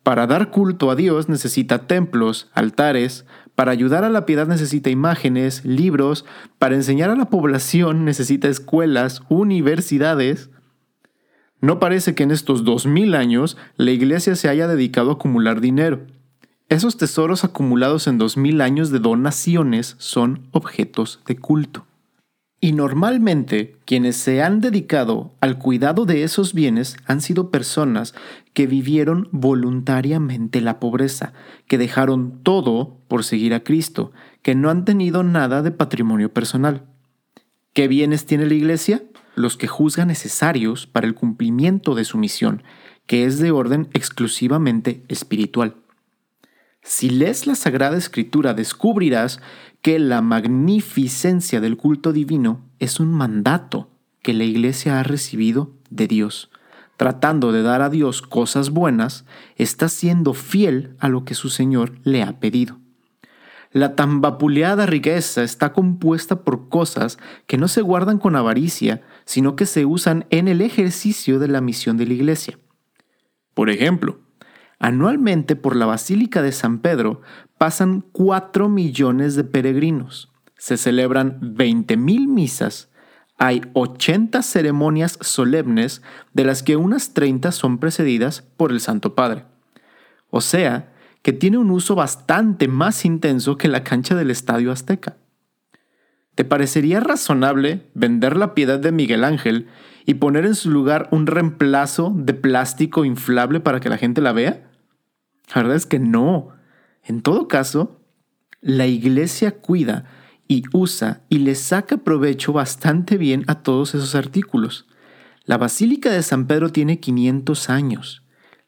Para 0.03 0.27
dar 0.27 0.51
culto 0.51 0.91
a 0.91 0.97
Dios 0.97 1.29
necesita 1.29 1.87
templos, 1.87 2.51
altares. 2.53 3.27
Para 3.55 3.73
ayudar 3.73 4.05
a 4.05 4.11
la 4.11 4.27
piedad 4.27 4.47
necesita 4.47 4.91
imágenes, 4.91 5.65
libros. 5.65 6.25
Para 6.59 6.75
enseñar 6.75 7.11
a 7.11 7.17
la 7.17 7.31
población 7.31 8.05
necesita 8.05 8.49
escuelas, 8.49 9.23
universidades. 9.29 10.51
No 11.61 11.79
parece 11.79 12.15
que 12.15 12.25
en 12.25 12.31
estos 12.31 12.65
dos 12.65 12.87
mil 12.87 13.15
años 13.15 13.57
la 13.77 13.91
iglesia 13.91 14.37
se 14.37 14.49
haya 14.49 14.69
dedicado 14.69 15.11
a 15.11 15.15
acumular 15.15 15.61
dinero. 15.61 16.07
Esos 16.69 16.97
tesoros 16.97 17.45
acumulados 17.45 18.07
en 18.07 18.19
dos 18.19 18.37
mil 18.37 18.61
años 18.61 18.91
de 18.91 18.99
donaciones 18.99 19.97
son 19.99 20.49
objetos 20.51 21.21
de 21.27 21.37
culto. 21.37 21.87
Y 22.65 22.73
normalmente 22.73 23.77
quienes 23.85 24.17
se 24.17 24.43
han 24.43 24.63
dedicado 24.63 25.35
al 25.43 25.59
cuidado 25.59 26.07
de 26.07 26.23
esos 26.23 26.55
bienes 26.55 26.97
han 27.05 27.21
sido 27.21 27.51
personas 27.51 28.15
que 28.55 28.67
vivieron 28.67 29.29
voluntariamente 29.33 30.63
la 30.63 30.81
pobreza, 30.81 31.35
que 31.67 31.77
dejaron 31.77 32.43
todo 32.43 32.97
por 33.07 33.23
seguir 33.23 33.53
a 33.53 33.63
Cristo, 33.63 34.13
que 34.41 34.55
no 34.55 34.71
han 34.71 34.87
tenido 34.87 35.23
nada 35.23 35.61
de 35.61 35.73
patrimonio 35.73 36.33
personal. 36.33 36.87
¿Qué 37.75 37.87
bienes 37.87 38.25
tiene 38.25 38.47
la 38.47 38.55
Iglesia? 38.55 39.03
Los 39.35 39.59
que 39.59 39.69
juzga 39.69 40.07
necesarios 40.07 40.87
para 40.87 41.07
el 41.07 41.15
cumplimiento 41.15 41.95
de 41.95 42.07
su 42.07 42.17
misión, 42.17 42.63
que 43.05 43.27
es 43.27 43.39
de 43.41 43.51
orden 43.51 43.91
exclusivamente 43.93 45.03
espiritual. 45.09 45.75
Si 46.87 47.09
lees 47.09 47.47
la 47.47 47.57
Sagrada 47.57 47.97
Escritura 47.97 48.53
descubrirás 48.53 49.41
que 49.85 49.99
la 49.99 50.23
magnificencia 50.23 51.61
del 51.61 51.77
culto 51.77 52.15
divino 52.15 52.63
es 52.79 53.01
un 53.01 53.13
mandato 53.13 53.91
que 54.23 54.33
la 54.33 54.45
Iglesia 54.45 54.99
ha 54.99 55.03
recibido 55.03 55.75
de 55.91 56.07
Dios. 56.09 56.51
Tratando 56.97 57.53
de 57.53 57.63
dar 57.63 57.83
a 57.83 57.91
Dios 57.91 58.23
cosas 58.23 58.71
buenas, 58.71 59.27
está 59.57 59.91
siendo 59.91 60.33
fiel 60.33 60.97
a 61.01 61.11
lo 61.11 61.27
que 61.27 61.35
su 61.35 61.51
Señor 61.51 61.99
le 62.03 62.23
ha 62.23 62.41
pedido. 62.41 62.79
La 63.73 63.95
tan 63.95 64.23
vapuleada 64.23 64.87
riqueza 64.87 65.43
está 65.43 65.75
compuesta 65.75 66.45
por 66.45 66.71
cosas 66.71 67.19
que 67.47 67.59
no 67.59 67.69
se 67.69 67.83
guardan 67.83 68.17
con 68.17 68.37
avaricia, 68.37 69.03
sino 69.27 69.55
que 69.55 69.67
se 69.67 69.85
usan 69.85 70.25
en 70.31 70.49
el 70.49 70.63
ejercicio 70.63 71.39
de 71.39 71.49
la 71.49 71.61
misión 71.61 71.99
de 71.99 72.07
la 72.07 72.15
Iglesia. 72.15 72.59
Por 73.53 73.69
ejemplo, 73.69 74.24
Anualmente 74.79 75.57
por 75.57 75.77
la 75.77 75.87
Basílica 75.87 76.43
de 76.43 76.53
San 76.53 76.79
Pedro 76.79 77.23
pasan 77.59 78.05
4 78.13 78.69
millones 78.69 79.37
de 79.37 79.45
peregrinos. 79.45 80.33
Se 80.59 80.77
celebran 80.77 81.39
20 81.41 81.97
mil 81.97 82.29
misas. 82.29 82.91
Hay 83.39 83.63
80 83.73 84.43
ceremonias 84.43 85.19
solemnes, 85.21 86.03
de 86.33 86.45
las 86.45 86.63
que 86.63 86.77
unas 86.77 87.15
30 87.15 87.53
son 87.53 87.79
precedidas 87.79 88.43
por 88.57 88.71
el 88.71 88.81
Santo 88.81 89.15
Padre. 89.15 89.45
O 90.31 90.41
sea, 90.41 90.93
que 91.23 91.33
tiene 91.33 91.59
un 91.59 91.71
uso 91.71 91.95
bastante 91.95 92.69
más 92.69 93.05
intenso 93.05 93.57
que 93.57 93.69
la 93.69 93.83
cancha 93.83 94.15
del 94.15 94.31
Estadio 94.31 94.71
Azteca. 94.71 95.17
¿Te 96.35 96.45
parecería 96.45 97.01
razonable 97.01 97.87
vender 97.95 98.37
la 98.37 98.55
piedad 98.55 98.79
de 98.81 98.91
Miguel 98.91 99.25
Ángel 99.25 99.69
y 100.05 100.15
poner 100.15 100.45
en 100.47 100.55
su 100.55 100.71
lugar 100.71 101.09
un 101.13 101.27
reemplazo 101.27 102.13
de 102.15 102.35
plástico 102.35 103.05
inflable 103.05 103.61
para 103.61 103.81
que 103.81 103.89
la 103.89 103.99
gente 103.99 104.21
la 104.21 104.33
vea? 104.33 104.69
La 105.55 105.63
verdad 105.63 105.77
es 105.77 105.87
que 105.87 106.01
no. 106.01 106.49
En 107.05 107.23
todo 107.23 107.47
caso, 107.47 108.01
la 108.61 108.87
iglesia 108.87 109.53
cuida 109.53 110.07
y 110.49 110.65
usa 110.73 111.23
y 111.29 111.39
le 111.39 111.55
saca 111.55 111.99
provecho 111.99 112.53
bastante 112.53 113.17
bien 113.17 113.45
a 113.47 113.63
todos 113.63 113.95
esos 113.95 114.15
artículos. 114.15 114.87
La 115.45 115.59
Basílica 115.59 116.11
de 116.11 116.23
San 116.23 116.47
Pedro 116.47 116.71
tiene 116.71 116.99
500 116.99 117.71
años, 117.71 118.23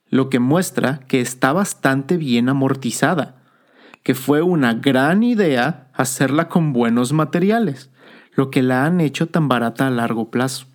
lo 0.08 0.30
que 0.30 0.38
muestra 0.38 1.00
que 1.08 1.20
está 1.20 1.52
bastante 1.52 2.16
bien 2.16 2.48
amortizada, 2.48 3.42
que 4.02 4.14
fue 4.14 4.42
una 4.42 4.74
gran 4.74 5.22
idea 5.22 5.85
hacerla 5.96 6.48
con 6.48 6.72
buenos 6.72 7.12
materiales, 7.12 7.90
lo 8.34 8.50
que 8.50 8.62
la 8.62 8.84
han 8.84 9.00
hecho 9.00 9.28
tan 9.28 9.48
barata 9.48 9.86
a 9.86 9.90
largo 9.90 10.30
plazo. 10.30 10.66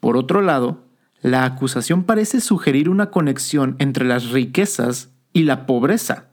Por 0.00 0.16
otro 0.16 0.40
lado, 0.40 0.84
la 1.22 1.44
acusación 1.44 2.04
parece 2.04 2.40
sugerir 2.40 2.88
una 2.88 3.10
conexión 3.10 3.76
entre 3.78 4.04
las 4.04 4.30
riquezas 4.30 5.12
y 5.32 5.44
la 5.44 5.66
pobreza, 5.66 6.28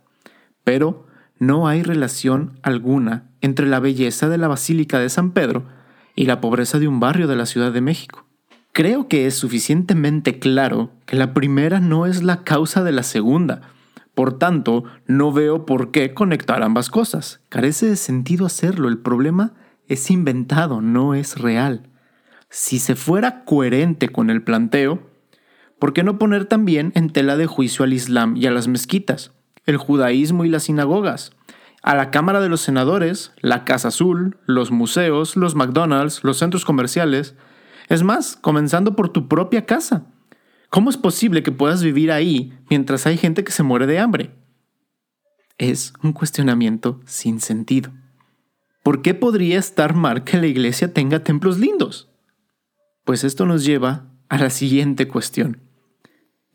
pero 0.63 1.07
no 1.39 1.67
hay 1.67 1.81
relación 1.81 2.59
alguna 2.61 3.29
entre 3.41 3.67
la 3.67 3.79
belleza 3.79 4.29
de 4.29 4.37
la 4.37 4.47
Basílica 4.47 4.99
de 4.99 5.09
San 5.09 5.31
Pedro 5.31 5.65
y 6.15 6.25
la 6.25 6.41
pobreza 6.41 6.77
de 6.77 6.87
un 6.87 6.99
barrio 6.99 7.27
de 7.27 7.35
la 7.35 7.45
Ciudad 7.45 7.71
de 7.71 7.81
México. 7.81 8.25
Creo 8.73 9.07
que 9.07 9.25
es 9.25 9.35
suficientemente 9.35 10.39
claro 10.39 10.91
que 11.05 11.15
la 11.15 11.33
primera 11.33 11.79
no 11.79 12.05
es 12.05 12.23
la 12.23 12.43
causa 12.43 12.83
de 12.83 12.91
la 12.91 13.03
segunda. 13.03 13.61
Por 14.21 14.37
tanto, 14.37 14.83
no 15.07 15.31
veo 15.31 15.65
por 15.65 15.89
qué 15.89 16.13
conectar 16.13 16.61
ambas 16.61 16.89
cosas. 16.89 17.41
Carece 17.49 17.87
de 17.87 17.95
sentido 17.95 18.45
hacerlo. 18.45 18.87
El 18.87 18.99
problema 18.99 19.53
es 19.87 20.11
inventado, 20.11 20.79
no 20.79 21.15
es 21.15 21.39
real 21.39 21.91
si 22.51 22.79
se 22.79 22.95
fuera 22.95 23.45
coherente 23.45 24.09
con 24.09 24.29
el 24.29 24.43
planteo, 24.43 24.99
¿por 25.79 25.93
qué 25.93 26.03
no 26.03 26.19
poner 26.19 26.45
también 26.45 26.91
en 26.95 27.09
tela 27.09 27.37
de 27.37 27.47
juicio 27.47 27.83
al 27.83 27.93
Islam 27.93 28.35
y 28.35 28.45
a 28.45 28.51
las 28.51 28.67
mezquitas, 28.67 29.31
el 29.65 29.77
judaísmo 29.77 30.43
y 30.43 30.49
las 30.49 30.63
sinagogas, 30.63 31.31
a 31.81 31.95
la 31.95 32.11
Cámara 32.11 32.41
de 32.41 32.49
los 32.49 32.61
Senadores, 32.61 33.31
la 33.39 33.63
Casa 33.63 33.87
Azul, 33.87 34.37
los 34.45 34.69
museos, 34.69 35.37
los 35.37 35.55
McDonald's, 35.55 36.23
los 36.23 36.37
centros 36.37 36.65
comerciales? 36.65 37.35
Es 37.87 38.03
más, 38.03 38.35
comenzando 38.35 38.95
por 38.95 39.09
tu 39.09 39.27
propia 39.27 39.65
casa. 39.65 40.03
¿Cómo 40.71 40.89
es 40.89 40.95
posible 40.95 41.43
que 41.43 41.51
puedas 41.51 41.83
vivir 41.83 42.13
ahí 42.13 42.53
mientras 42.69 43.05
hay 43.05 43.17
gente 43.17 43.43
que 43.43 43.51
se 43.51 43.61
muere 43.61 43.87
de 43.87 43.99
hambre? 43.99 44.31
Es 45.57 45.91
un 46.01 46.13
cuestionamiento 46.13 47.01
sin 47.05 47.41
sentido. 47.41 47.91
¿Por 48.81 49.01
qué 49.01 49.13
podría 49.13 49.59
estar 49.59 49.93
mal 49.93 50.23
que 50.23 50.37
la 50.37 50.47
iglesia 50.47 50.93
tenga 50.93 51.25
templos 51.25 51.59
lindos? 51.59 52.09
Pues 53.03 53.25
esto 53.25 53.45
nos 53.45 53.65
lleva 53.65 54.05
a 54.29 54.37
la 54.37 54.49
siguiente 54.49 55.09
cuestión. 55.09 55.59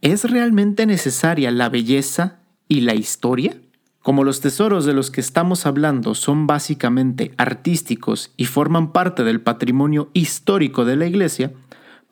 ¿Es 0.00 0.24
realmente 0.24 0.86
necesaria 0.86 1.50
la 1.50 1.68
belleza 1.68 2.40
y 2.68 2.80
la 2.80 2.94
historia? 2.94 3.60
Como 4.00 4.24
los 4.24 4.40
tesoros 4.40 4.86
de 4.86 4.94
los 4.94 5.10
que 5.10 5.20
estamos 5.20 5.66
hablando 5.66 6.14
son 6.14 6.46
básicamente 6.46 7.32
artísticos 7.36 8.32
y 8.38 8.46
forman 8.46 8.92
parte 8.92 9.24
del 9.24 9.42
patrimonio 9.42 10.08
histórico 10.14 10.86
de 10.86 10.96
la 10.96 11.06
Iglesia, 11.06 11.52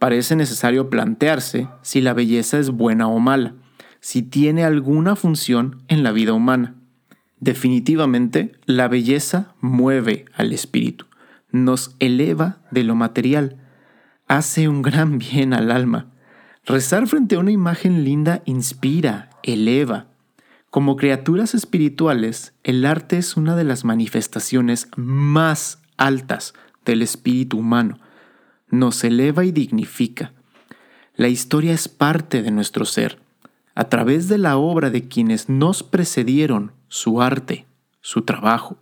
parece 0.04 0.36
necesario 0.36 0.90
plantearse 0.90 1.66
si 1.80 2.02
la 2.02 2.12
belleza 2.12 2.58
es 2.58 2.68
buena 2.68 3.08
o 3.08 3.20
mala, 3.20 3.54
si 4.00 4.20
tiene 4.20 4.62
alguna 4.62 5.16
función 5.16 5.82
en 5.88 6.02
la 6.02 6.12
vida 6.12 6.34
humana. 6.34 6.74
Definitivamente, 7.40 8.52
la 8.66 8.86
belleza 8.86 9.54
mueve 9.62 10.26
al 10.34 10.52
espíritu, 10.52 11.06
nos 11.52 11.96
eleva 12.00 12.58
de 12.70 12.84
lo 12.84 12.94
material, 12.94 13.56
hace 14.28 14.68
un 14.68 14.82
gran 14.82 15.16
bien 15.30 15.54
al 15.54 15.70
alma. 15.70 16.10
Rezar 16.66 17.06
frente 17.06 17.36
a 17.36 17.38
una 17.38 17.52
imagen 17.52 18.04
linda 18.04 18.42
inspira, 18.44 19.30
eleva. 19.42 20.08
Como 20.68 20.96
criaturas 20.96 21.54
espirituales, 21.54 22.52
el 22.62 22.84
arte 22.84 23.16
es 23.16 23.38
una 23.38 23.56
de 23.56 23.64
las 23.64 23.86
manifestaciones 23.86 24.86
más 24.96 25.80
altas 25.96 26.52
del 26.84 27.00
espíritu 27.00 27.56
humano. 27.56 28.00
Nos 28.74 29.04
eleva 29.04 29.44
y 29.44 29.52
dignifica. 29.52 30.32
La 31.14 31.28
historia 31.28 31.72
es 31.72 31.86
parte 31.86 32.42
de 32.42 32.50
nuestro 32.50 32.84
ser. 32.84 33.20
A 33.76 33.84
través 33.84 34.26
de 34.26 34.36
la 34.36 34.56
obra 34.56 34.90
de 34.90 35.06
quienes 35.06 35.48
nos 35.48 35.84
precedieron, 35.84 36.72
su 36.88 37.22
arte, 37.22 37.66
su 38.00 38.22
trabajo, 38.22 38.76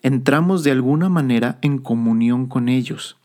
entramos 0.00 0.64
de 0.64 0.70
alguna 0.70 1.10
manera 1.10 1.58
en 1.60 1.76
comunión 1.76 2.46
con 2.46 2.70
ellos. 2.70 3.18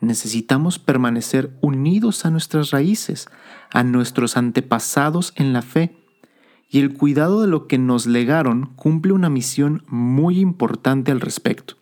Necesitamos 0.00 0.78
permanecer 0.78 1.56
unidos 1.62 2.26
a 2.26 2.30
nuestras 2.30 2.70
raíces, 2.70 3.26
a 3.70 3.84
nuestros 3.84 4.36
antepasados 4.36 5.32
en 5.36 5.54
la 5.54 5.62
fe, 5.62 5.96
y 6.68 6.80
el 6.80 6.92
cuidado 6.92 7.40
de 7.40 7.48
lo 7.48 7.68
que 7.68 7.78
nos 7.78 8.04
legaron 8.04 8.66
cumple 8.76 9.14
una 9.14 9.30
misión 9.30 9.82
muy 9.86 10.40
importante 10.40 11.10
al 11.10 11.20
respecto. 11.20 11.76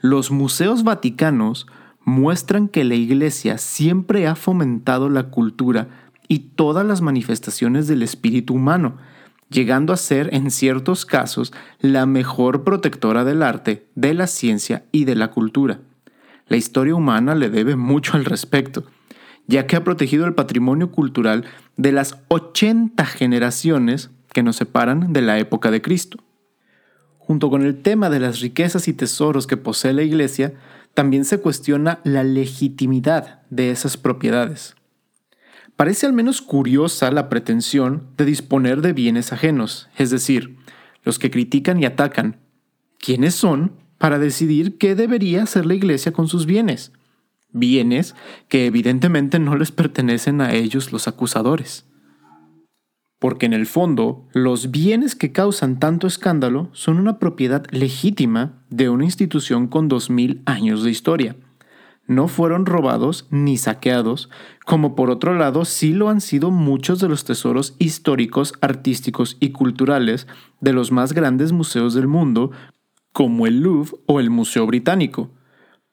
Los 0.00 0.32
museos 0.32 0.82
vaticanos 0.82 1.68
muestran 2.10 2.68
que 2.68 2.84
la 2.84 2.96
Iglesia 2.96 3.56
siempre 3.56 4.26
ha 4.26 4.34
fomentado 4.34 5.08
la 5.08 5.30
cultura 5.30 5.88
y 6.28 6.40
todas 6.54 6.86
las 6.86 7.00
manifestaciones 7.00 7.86
del 7.86 8.02
espíritu 8.02 8.54
humano, 8.54 8.98
llegando 9.48 9.92
a 9.92 9.96
ser, 9.96 10.28
en 10.34 10.50
ciertos 10.50 11.06
casos, 11.06 11.52
la 11.80 12.06
mejor 12.06 12.64
protectora 12.64 13.24
del 13.24 13.42
arte, 13.42 13.86
de 13.94 14.14
la 14.14 14.26
ciencia 14.26 14.84
y 14.92 15.06
de 15.06 15.14
la 15.14 15.28
cultura. 15.28 15.80
La 16.46 16.56
historia 16.56 16.94
humana 16.94 17.34
le 17.34 17.48
debe 17.48 17.76
mucho 17.76 18.16
al 18.16 18.24
respecto, 18.24 18.84
ya 19.46 19.66
que 19.66 19.76
ha 19.76 19.84
protegido 19.84 20.26
el 20.26 20.34
patrimonio 20.34 20.90
cultural 20.90 21.44
de 21.76 21.92
las 21.92 22.18
80 22.28 23.04
generaciones 23.06 24.10
que 24.32 24.42
nos 24.42 24.56
separan 24.56 25.12
de 25.12 25.22
la 25.22 25.38
época 25.38 25.70
de 25.70 25.82
Cristo. 25.82 26.18
Junto 27.18 27.50
con 27.50 27.62
el 27.62 27.82
tema 27.82 28.10
de 28.10 28.20
las 28.20 28.40
riquezas 28.40 28.88
y 28.88 28.92
tesoros 28.92 29.46
que 29.46 29.56
posee 29.56 29.92
la 29.92 30.02
Iglesia, 30.02 30.54
también 31.00 31.24
se 31.24 31.40
cuestiona 31.40 32.00
la 32.04 32.24
legitimidad 32.24 33.40
de 33.48 33.70
esas 33.70 33.96
propiedades. 33.96 34.76
Parece 35.74 36.04
al 36.04 36.12
menos 36.12 36.42
curiosa 36.42 37.10
la 37.10 37.30
pretensión 37.30 38.08
de 38.18 38.26
disponer 38.26 38.82
de 38.82 38.92
bienes 38.92 39.32
ajenos, 39.32 39.88
es 39.96 40.10
decir, 40.10 40.58
los 41.02 41.18
que 41.18 41.30
critican 41.30 41.82
y 41.82 41.86
atacan. 41.86 42.36
¿Quiénes 42.98 43.34
son 43.34 43.72
para 43.96 44.18
decidir 44.18 44.76
qué 44.76 44.94
debería 44.94 45.44
hacer 45.44 45.64
la 45.64 45.72
Iglesia 45.72 46.12
con 46.12 46.28
sus 46.28 46.44
bienes? 46.44 46.92
Bienes 47.50 48.14
que 48.48 48.66
evidentemente 48.66 49.38
no 49.38 49.56
les 49.56 49.72
pertenecen 49.72 50.42
a 50.42 50.52
ellos 50.52 50.92
los 50.92 51.08
acusadores. 51.08 51.86
Porque 53.20 53.46
en 53.46 53.52
el 53.52 53.66
fondo, 53.66 54.26
los 54.32 54.72
bienes 54.72 55.14
que 55.14 55.30
causan 55.30 55.78
tanto 55.78 56.08
escándalo 56.08 56.68
son 56.72 56.98
una 56.98 57.20
propiedad 57.20 57.64
legítima 57.70 58.64
de 58.70 58.88
una 58.88 59.04
institución 59.04 59.68
con 59.68 59.88
2.000 59.88 60.42
años 60.46 60.82
de 60.82 60.90
historia 60.90 61.36
no 62.10 62.26
fueron 62.26 62.66
robados 62.66 63.28
ni 63.30 63.56
saqueados, 63.56 64.30
como 64.66 64.96
por 64.96 65.10
otro 65.10 65.36
lado 65.36 65.64
sí 65.64 65.92
lo 65.92 66.08
han 66.08 66.20
sido 66.20 66.50
muchos 66.50 66.98
de 66.98 67.08
los 67.08 67.24
tesoros 67.24 67.76
históricos, 67.78 68.52
artísticos 68.60 69.36
y 69.38 69.50
culturales 69.50 70.26
de 70.60 70.72
los 70.72 70.90
más 70.90 71.12
grandes 71.12 71.52
museos 71.52 71.94
del 71.94 72.08
mundo, 72.08 72.50
como 73.12 73.46
el 73.46 73.60
Louvre 73.60 73.92
o 74.06 74.18
el 74.18 74.28
Museo 74.28 74.66
Británico. 74.66 75.30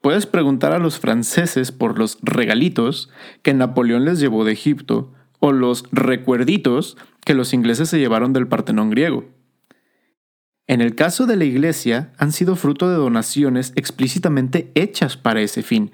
Puedes 0.02 0.26
preguntar 0.26 0.72
a 0.72 0.80
los 0.80 0.98
franceses 0.98 1.72
por 1.72 2.00
los 2.00 2.18
regalitos 2.24 3.12
que 3.44 3.54
Napoleón 3.54 4.04
les 4.04 4.20
llevó 4.20 4.44
de 4.44 4.54
Egipto, 4.54 5.14
o 5.40 5.52
los 5.52 5.84
recuerditos 5.92 6.98
que 7.26 7.34
los 7.34 7.54
ingleses 7.54 7.90
se 7.90 8.00
llevaron 8.00 8.34
del 8.34 8.48
Partenón 8.48 8.90
griego. 8.90 9.26
En 10.68 10.82
el 10.82 10.96
caso 10.96 11.26
de 11.26 11.38
la 11.38 11.46
Iglesia, 11.46 12.12
han 12.18 12.32
sido 12.32 12.56
fruto 12.56 12.90
de 12.90 12.96
donaciones 12.96 13.72
explícitamente 13.76 14.72
hechas 14.76 15.16
para 15.16 15.42
ese 15.42 15.64
fin, 15.64 15.92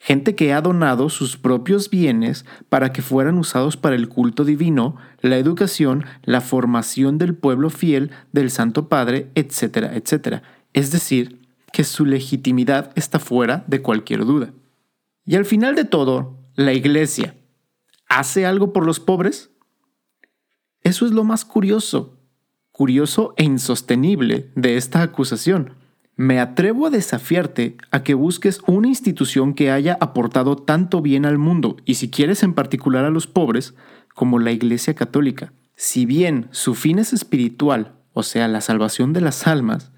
gente 0.00 0.34
que 0.34 0.52
ha 0.52 0.60
donado 0.60 1.08
sus 1.08 1.36
propios 1.36 1.90
bienes 1.90 2.44
para 2.68 2.92
que 2.92 3.02
fueran 3.02 3.38
usados 3.38 3.76
para 3.76 3.96
el 3.96 4.08
culto 4.08 4.44
divino, 4.44 4.96
la 5.20 5.36
educación, 5.36 6.04
la 6.24 6.40
formación 6.40 7.18
del 7.18 7.34
pueblo 7.34 7.70
fiel 7.70 8.10
del 8.32 8.50
Santo 8.50 8.88
Padre, 8.88 9.30
etcétera, 9.34 9.94
etcétera. 9.94 10.42
Es 10.72 10.90
decir, 10.90 11.40
que 11.72 11.84
su 11.84 12.04
legitimidad 12.04 12.92
está 12.96 13.18
fuera 13.18 13.64
de 13.66 13.82
cualquier 13.82 14.24
duda. 14.24 14.52
Y 15.24 15.36
al 15.36 15.44
final 15.44 15.74
de 15.74 15.84
todo, 15.84 16.38
la 16.54 16.72
Iglesia, 16.72 17.34
¿hace 18.08 18.46
algo 18.46 18.72
por 18.72 18.84
los 18.84 19.00
pobres? 19.00 19.50
Eso 20.82 21.06
es 21.06 21.12
lo 21.12 21.24
más 21.24 21.44
curioso, 21.44 22.18
curioso 22.72 23.34
e 23.36 23.44
insostenible 23.44 24.50
de 24.54 24.76
esta 24.76 25.02
acusación. 25.02 25.74
Me 26.16 26.40
atrevo 26.40 26.86
a 26.86 26.90
desafiarte 26.90 27.76
a 27.90 28.02
que 28.02 28.14
busques 28.14 28.60
una 28.66 28.88
institución 28.88 29.54
que 29.54 29.70
haya 29.70 29.96
aportado 30.00 30.56
tanto 30.56 31.00
bien 31.00 31.24
al 31.24 31.38
mundo, 31.38 31.76
y 31.84 31.94
si 31.94 32.10
quieres 32.10 32.42
en 32.42 32.54
particular 32.54 33.04
a 33.04 33.10
los 33.10 33.26
pobres, 33.26 33.74
como 34.14 34.40
la 34.40 34.50
Iglesia 34.50 34.94
Católica. 34.94 35.52
Si 35.76 36.06
bien 36.06 36.48
su 36.50 36.74
fin 36.74 36.98
es 36.98 37.12
espiritual, 37.12 37.94
o 38.14 38.24
sea, 38.24 38.48
la 38.48 38.60
salvación 38.60 39.12
de 39.12 39.20
las 39.20 39.46
almas, 39.46 39.92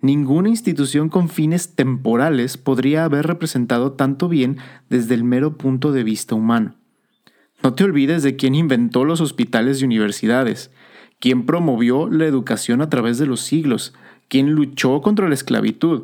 ninguna 0.00 0.48
institución 0.48 1.08
con 1.08 1.28
fines 1.28 1.74
temporales 1.74 2.56
podría 2.56 3.04
haber 3.04 3.26
representado 3.26 3.92
tanto 3.94 4.28
bien 4.28 4.58
desde 4.90 5.14
el 5.14 5.24
mero 5.24 5.58
punto 5.58 5.90
de 5.90 6.04
vista 6.04 6.36
humano. 6.36 6.76
No 7.64 7.72
te 7.72 7.82
olvides 7.82 8.22
de 8.22 8.36
quién 8.36 8.54
inventó 8.54 9.06
los 9.06 9.22
hospitales 9.22 9.80
y 9.80 9.86
universidades, 9.86 10.70
quién 11.18 11.46
promovió 11.46 12.10
la 12.10 12.26
educación 12.26 12.82
a 12.82 12.90
través 12.90 13.16
de 13.16 13.24
los 13.24 13.40
siglos, 13.40 13.94
quien 14.28 14.50
luchó 14.50 15.00
contra 15.00 15.28
la 15.28 15.34
esclavitud, 15.34 16.02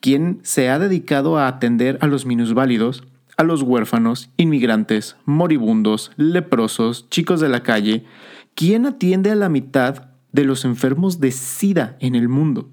quien 0.00 0.40
se 0.42 0.68
ha 0.68 0.80
dedicado 0.80 1.38
a 1.38 1.46
atender 1.46 1.96
a 2.00 2.08
los 2.08 2.26
minusválidos, 2.26 3.04
a 3.36 3.44
los 3.44 3.62
huérfanos, 3.62 4.30
inmigrantes, 4.36 5.16
moribundos, 5.26 6.10
leprosos, 6.16 7.08
chicos 7.08 7.38
de 7.38 7.50
la 7.50 7.62
calle, 7.62 8.04
quien 8.56 8.84
atiende 8.84 9.30
a 9.30 9.36
la 9.36 9.48
mitad 9.48 10.08
de 10.32 10.44
los 10.44 10.64
enfermos 10.64 11.20
de 11.20 11.30
SIDA 11.30 11.96
en 12.00 12.16
el 12.16 12.28
mundo. 12.28 12.68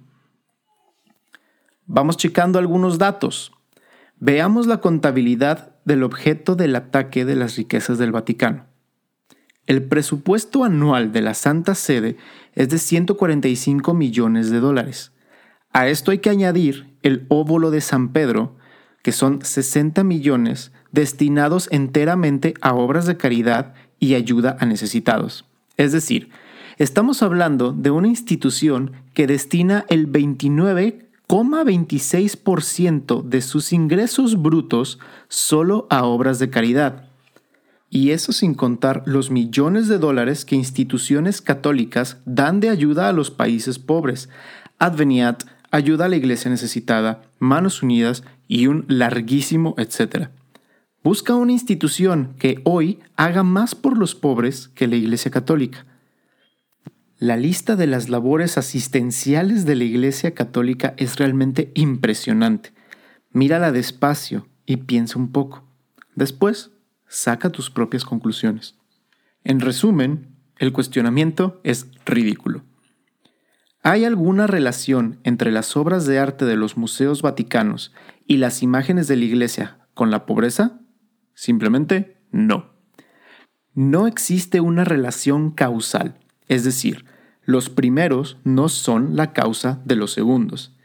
Vamos 1.85 2.17
checando 2.17 2.57
algunos 2.57 2.97
datos. 2.97 3.51
Veamos 4.19 4.65
la 4.65 4.81
contabilidad 4.81 5.72
del 5.85 6.03
objeto 6.03 6.55
del 6.55 6.75
ataque 6.75 7.25
de 7.25 7.35
las 7.35 7.55
riquezas 7.55 7.97
del 7.97 8.11
Vaticano. 8.11 8.65
El 9.65 9.83
presupuesto 9.83 10.63
anual 10.63 11.11
de 11.11 11.21
la 11.21 11.33
Santa 11.33 11.73
Sede 11.73 12.17
es 12.53 12.69
de 12.69 12.77
145 12.77 13.93
millones 13.93 14.49
de 14.49 14.59
dólares. 14.59 15.13
A 15.71 15.87
esto 15.87 16.11
hay 16.11 16.19
que 16.19 16.29
añadir 16.29 16.97
el 17.01 17.25
óvulo 17.29 17.71
de 17.71 17.81
San 17.81 18.09
Pedro, 18.09 18.57
que 19.01 19.11
son 19.11 19.43
60 19.43 20.03
millones 20.03 20.71
destinados 20.91 21.67
enteramente 21.71 22.53
a 22.61 22.73
obras 22.73 23.05
de 23.05 23.17
caridad 23.17 23.73
y 23.99 24.15
ayuda 24.15 24.57
a 24.59 24.65
necesitados. 24.65 25.45
Es 25.77 25.91
decir, 25.91 26.29
estamos 26.77 27.23
hablando 27.23 27.71
de 27.71 27.89
una 27.89 28.07
institución 28.07 28.91
que 29.13 29.27
destina 29.27 29.85
el 29.89 30.07
29,26% 31.27 33.23
de 33.23 33.41
sus 33.41 33.73
ingresos 33.73 34.41
brutos 34.41 34.99
solo 35.27 35.87
a 35.89 36.03
obras 36.05 36.39
de 36.39 36.49
caridad 36.49 37.09
y 37.93 38.09
eso 38.09 38.31
sin 38.31 38.55
contar 38.55 39.03
los 39.05 39.29
millones 39.29 39.87
de 39.87 39.99
dólares 39.99 40.45
que 40.45 40.55
instituciones 40.55 41.43
católicas 41.43 42.17
dan 42.25 42.59
de 42.59 42.69
ayuda 42.69 43.07
a 43.07 43.13
los 43.13 43.29
países 43.29 43.77
pobres. 43.77 44.29
Adveniat, 44.79 45.43
ayuda 45.69 46.05
a 46.05 46.09
la 46.09 46.15
iglesia 46.15 46.49
necesitada, 46.49 47.21
Manos 47.37 47.83
Unidas 47.83 48.23
y 48.47 48.65
un 48.65 48.85
larguísimo 48.87 49.75
etcétera. 49.77 50.31
Busca 51.03 51.35
una 51.35 51.51
institución 51.51 52.33
que 52.39 52.61
hoy 52.63 52.99
haga 53.15 53.43
más 53.43 53.75
por 53.75 53.95
los 53.95 54.15
pobres 54.15 54.69
que 54.69 54.87
la 54.87 54.95
Iglesia 54.95 55.29
Católica. 55.29 55.85
La 57.23 57.37
lista 57.37 57.77
de 57.77 57.87
las 57.87 58.09
labores 58.09 58.57
asistenciales 58.57 59.63
de 59.63 59.77
la 59.77 59.85
Iglesia 59.85 60.33
Católica 60.33 60.93
es 60.97 61.15
realmente 61.15 61.71
impresionante. 61.73 62.73
Mírala 63.31 63.71
despacio 63.71 64.49
y 64.65 64.75
piensa 64.75 65.17
un 65.17 65.31
poco. 65.31 65.63
Después, 66.15 66.71
saca 67.07 67.49
tus 67.49 67.69
propias 67.69 68.03
conclusiones. 68.03 68.75
En 69.45 69.61
resumen, 69.61 70.35
el 70.57 70.73
cuestionamiento 70.73 71.61
es 71.63 71.87
ridículo. 72.05 72.65
¿Hay 73.83 74.03
alguna 74.03 74.45
relación 74.45 75.21
entre 75.23 75.49
las 75.49 75.77
obras 75.77 76.05
de 76.05 76.19
arte 76.19 76.43
de 76.43 76.57
los 76.57 76.75
museos 76.75 77.21
vaticanos 77.21 77.93
y 78.27 78.35
las 78.35 78.61
imágenes 78.61 79.07
de 79.07 79.15
la 79.15 79.23
iglesia 79.23 79.77
con 79.93 80.11
la 80.11 80.25
pobreza? 80.25 80.81
Simplemente 81.35 82.17
no. 82.31 82.73
No 83.73 84.07
existe 84.07 84.59
una 84.59 84.83
relación 84.83 85.51
causal, 85.51 86.19
es 86.49 86.65
decir, 86.65 87.05
los 87.45 87.69
primeros 87.69 88.37
no 88.43 88.69
son 88.69 89.15
la 89.15 89.33
causa 89.33 89.81
de 89.85 89.95
los 89.95 90.13
segundos. 90.13 90.75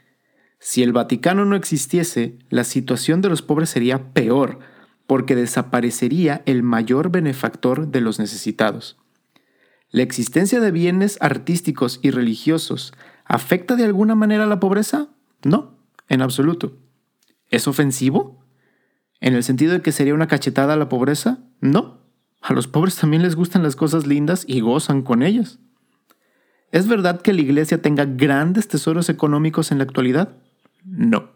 Si 0.59 0.83
el 0.83 0.91
Vaticano 0.91 1.45
no 1.45 1.55
existiese, 1.55 2.37
la 2.49 2.65
situación 2.65 3.21
de 3.21 3.29
los 3.29 3.41
pobres 3.41 3.69
sería 3.69 4.11
peor, 4.13 4.59
porque 5.07 5.35
desaparecería 5.35 6.43
el 6.45 6.63
mayor 6.63 7.11
benefactor 7.11 7.87
de 7.87 8.01
los 8.01 8.19
necesitados. 8.19 8.97
¿La 9.89 10.03
existencia 10.03 10.59
de 10.59 10.71
bienes 10.71 11.17
artísticos 11.21 11.99
y 12.03 12.11
religiosos 12.11 12.93
afecta 13.25 13.75
de 13.75 13.85
alguna 13.85 14.15
manera 14.15 14.43
a 14.43 14.47
la 14.47 14.59
pobreza? 14.59 15.07
No, 15.43 15.79
en 16.09 16.21
absoluto. 16.21 16.77
¿Es 17.49 17.67
ofensivo? 17.67 18.45
¿En 19.21 19.33
el 19.33 19.43
sentido 19.43 19.73
de 19.73 19.81
que 19.81 19.91
sería 19.91 20.13
una 20.13 20.27
cachetada 20.27 20.73
a 20.73 20.77
la 20.77 20.89
pobreza? 20.89 21.39
No. 21.61 22.01
A 22.41 22.53
los 22.53 22.67
pobres 22.67 22.95
también 22.95 23.23
les 23.23 23.35
gustan 23.35 23.63
las 23.63 23.75
cosas 23.75 24.05
lindas 24.05 24.43
y 24.47 24.59
gozan 24.59 25.01
con 25.01 25.23
ellas. 25.23 25.59
¿Es 26.71 26.87
verdad 26.87 27.21
que 27.21 27.33
la 27.33 27.41
iglesia 27.41 27.81
tenga 27.81 28.05
grandes 28.05 28.67
tesoros 28.67 29.09
económicos 29.09 29.71
en 29.71 29.79
la 29.79 29.85
actualidad? 29.85 30.37
No. 30.83 31.29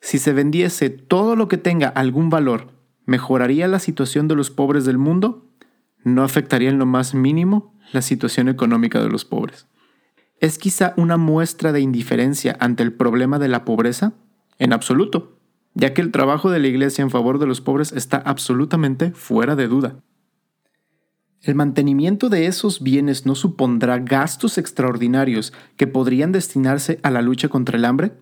Si 0.00 0.18
se 0.18 0.32
vendiese 0.32 0.90
todo 0.90 1.34
lo 1.34 1.48
que 1.48 1.56
tenga 1.56 1.88
algún 1.88 2.30
valor, 2.30 2.68
¿mejoraría 3.06 3.66
la 3.68 3.78
situación 3.78 4.28
de 4.28 4.36
los 4.36 4.50
pobres 4.50 4.84
del 4.84 4.98
mundo? 4.98 5.50
No 6.04 6.22
afectaría 6.22 6.68
en 6.68 6.78
lo 6.78 6.86
más 6.86 7.14
mínimo 7.14 7.74
la 7.92 8.02
situación 8.02 8.48
económica 8.48 9.02
de 9.02 9.08
los 9.08 9.24
pobres. 9.24 9.66
¿Es 10.40 10.58
quizá 10.58 10.94
una 10.96 11.16
muestra 11.16 11.72
de 11.72 11.80
indiferencia 11.80 12.56
ante 12.60 12.82
el 12.82 12.92
problema 12.92 13.38
de 13.38 13.48
la 13.48 13.64
pobreza? 13.64 14.12
En 14.58 14.72
absoluto, 14.72 15.38
ya 15.74 15.94
que 15.94 16.02
el 16.02 16.12
trabajo 16.12 16.50
de 16.50 16.60
la 16.60 16.68
Iglesia 16.68 17.02
en 17.02 17.10
favor 17.10 17.38
de 17.38 17.46
los 17.46 17.60
pobres 17.60 17.92
está 17.92 18.18
absolutamente 18.18 19.10
fuera 19.12 19.56
de 19.56 19.68
duda. 19.68 19.96
¿El 21.44 21.56
mantenimiento 21.56 22.30
de 22.30 22.46
esos 22.46 22.82
bienes 22.82 23.26
no 23.26 23.34
supondrá 23.34 23.98
gastos 23.98 24.56
extraordinarios 24.56 25.52
que 25.76 25.86
podrían 25.86 26.32
destinarse 26.32 26.98
a 27.02 27.10
la 27.10 27.20
lucha 27.20 27.50
contra 27.50 27.76
el 27.76 27.84
hambre? 27.84 28.12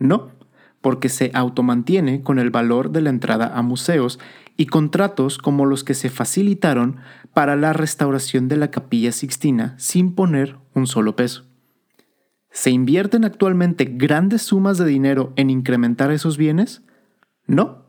No, 0.00 0.32
porque 0.80 1.08
se 1.08 1.30
automantiene 1.34 2.22
con 2.22 2.40
el 2.40 2.50
valor 2.50 2.90
de 2.90 3.00
la 3.00 3.10
entrada 3.10 3.56
a 3.56 3.62
museos 3.62 4.18
y 4.56 4.66
contratos 4.66 5.38
como 5.38 5.66
los 5.66 5.84
que 5.84 5.94
se 5.94 6.10
facilitaron 6.10 6.96
para 7.32 7.54
la 7.54 7.72
restauración 7.72 8.48
de 8.48 8.56
la 8.56 8.72
capilla 8.72 9.12
sixtina 9.12 9.76
sin 9.78 10.16
poner 10.16 10.56
un 10.74 10.88
solo 10.88 11.14
peso. 11.14 11.44
¿Se 12.50 12.70
invierten 12.70 13.24
actualmente 13.24 13.84
grandes 13.84 14.42
sumas 14.42 14.78
de 14.78 14.86
dinero 14.86 15.32
en 15.36 15.50
incrementar 15.50 16.10
esos 16.10 16.36
bienes? 16.36 16.82
No, 17.46 17.84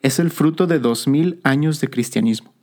es 0.00 0.18
el 0.18 0.30
fruto 0.30 0.66
de 0.66 0.78
dos 0.78 1.06
mil 1.06 1.38
años 1.44 1.82
de 1.82 1.88
cristianismo. 1.88 2.55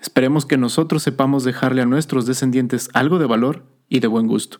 Esperemos 0.00 0.46
que 0.46 0.56
nosotros 0.56 1.02
sepamos 1.02 1.44
dejarle 1.44 1.82
a 1.82 1.86
nuestros 1.86 2.26
descendientes 2.26 2.88
algo 2.94 3.18
de 3.18 3.26
valor 3.26 3.64
y 3.88 4.00
de 4.00 4.06
buen 4.06 4.26
gusto. 4.26 4.58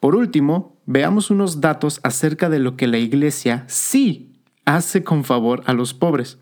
Por 0.00 0.14
último, 0.14 0.76
veamos 0.86 1.30
unos 1.30 1.60
datos 1.60 2.00
acerca 2.02 2.48
de 2.48 2.58
lo 2.58 2.76
que 2.76 2.86
la 2.86 2.98
Iglesia 2.98 3.64
sí 3.68 4.40
hace 4.64 5.04
con 5.04 5.24
favor 5.24 5.62
a 5.66 5.72
los 5.72 5.94
pobres. 5.94 6.38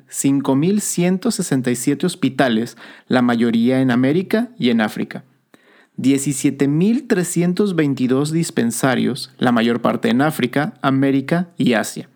5.167 0.10 2.04
hospitales, 2.04 2.76
la 3.08 3.22
mayoría 3.22 3.80
en 3.82 3.92
América 3.92 4.50
y 4.58 4.70
en 4.70 4.82
África. 4.82 5.24
17.322 5.98 8.32
dispensarios, 8.32 9.32
la 9.38 9.52
mayor 9.52 9.82
parte 9.82 10.10
en 10.10 10.22
África, 10.22 10.74
América 10.82 11.50
y 11.58 11.74
Asia. 11.74 12.10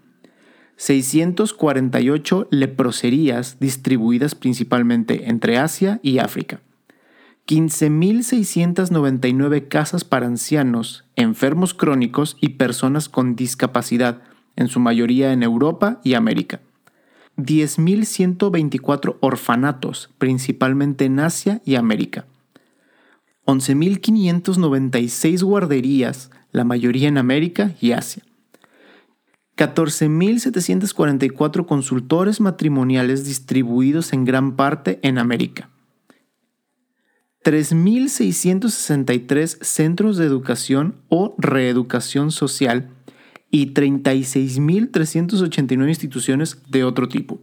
648 0.78 2.48
leproserías 2.50 3.60
distribuidas 3.60 4.34
principalmente 4.36 5.30
entre 5.30 5.58
Asia 5.58 6.00
y 6.02 6.20
África. 6.20 6.62
15.699 7.48 9.68
casas 9.68 10.06
para 10.06 10.28
ancianos, 10.28 11.04
enfermos 11.18 11.74
crónicos 11.74 12.38
y 12.40 12.48
personas 12.50 13.10
con 13.10 13.36
discapacidad, 13.36 14.22
en 14.56 14.68
su 14.70 14.80
mayoría 14.80 15.34
en 15.34 15.44
Europa 15.44 16.00
y 16.04 16.14
América. 16.14 16.62
10.124 17.38 19.18
orfanatos, 19.20 20.10
principalmente 20.18 21.06
en 21.06 21.20
Asia 21.20 21.62
y 21.66 21.76
América. 21.76 22.26
11.596 23.46 25.44
guarderías, 25.44 26.32
la 26.52 26.64
mayoría 26.64 27.08
en 27.08 27.18
América 27.18 27.76
y 27.82 27.92
Asia. 27.92 28.24
14.744 29.58 31.66
consultores 31.66 32.40
matrimoniales 32.42 33.26
distribuidos 33.26 34.14
en 34.14 34.26
gran 34.26 34.56
parte 34.56 35.00
en 35.04 35.20
América. 35.20 35.70
3.663 37.44 39.62
centros 39.62 40.18
de 40.18 40.26
educación 40.26 40.96
o 41.10 41.36
reeducación 41.38 42.32
social 42.32 42.90
y 43.54 43.74
36.389 43.76 45.88
instituciones 45.88 46.58
de 46.68 46.84
otro 46.84 47.08
tipo. 47.08 47.40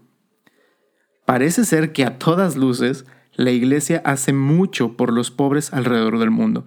Parece 1.25 1.65
ser 1.65 1.93
que 1.93 2.05
a 2.05 2.19
todas 2.19 2.57
luces 2.57 3.07
la 3.37 3.53
Iglesia 3.53 4.03
hace 4.05 4.33
mucho 4.33 4.97
por 4.97 5.13
los 5.13 5.31
pobres 5.31 5.73
alrededor 5.73 6.19
del 6.19 6.33
mundo. 6.33 6.67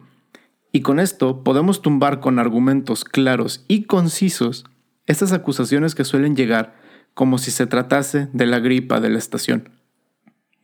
Y 0.71 0.79
con 0.79 1.01
esto 1.01 1.43
podemos 1.43 1.82
tumbar 1.82 2.21
con 2.21 2.39
argumentos 2.39 3.03
claros 3.03 3.65
y 3.67 3.84
concisos 3.84 4.63
estas 5.08 5.34
acusaciones 5.34 5.93
que 5.93 6.06
suelen 6.06 6.38
llegar 6.38 6.77
como 7.13 7.38
si 7.38 7.51
se 7.51 7.67
tratase 7.67 8.29
de 8.32 8.45
la 8.45 8.60
gripa 8.60 9.01
de 9.01 9.10
la 9.10 9.19
estación. 9.19 9.71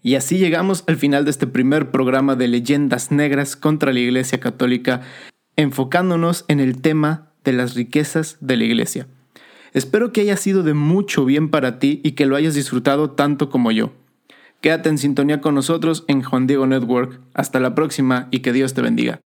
Y 0.01 0.15
así 0.15 0.37
llegamos 0.37 0.85
al 0.87 0.95
final 0.95 1.25
de 1.25 1.31
este 1.31 1.47
primer 1.47 1.91
programa 1.91 2.37
de 2.37 2.47
leyendas 2.47 3.11
negras 3.11 3.57
contra 3.57 3.91
la 3.91 3.99
Iglesia 3.99 4.39
Católica, 4.39 5.01
enfocándonos 5.57 6.45
en 6.47 6.61
el 6.61 6.81
tema 6.81 7.28
de 7.43 7.53
las 7.53 7.75
riquezas 7.75 8.37
de 8.41 8.57
la 8.57 8.63
iglesia. 8.63 9.07
Espero 9.73 10.11
que 10.11 10.21
haya 10.21 10.37
sido 10.37 10.63
de 10.63 10.73
mucho 10.73 11.25
bien 11.25 11.49
para 11.49 11.79
ti 11.79 12.01
y 12.03 12.11
que 12.11 12.25
lo 12.25 12.35
hayas 12.35 12.55
disfrutado 12.55 13.11
tanto 13.11 13.49
como 13.49 13.71
yo. 13.71 13.91
Quédate 14.61 14.89
en 14.89 14.97
sintonía 14.97 15.41
con 15.41 15.55
nosotros 15.55 16.03
en 16.07 16.21
Juan 16.21 16.47
Diego 16.47 16.67
Network. 16.67 17.21
Hasta 17.33 17.59
la 17.59 17.75
próxima 17.75 18.27
y 18.31 18.39
que 18.39 18.51
Dios 18.51 18.73
te 18.73 18.81
bendiga. 18.81 19.21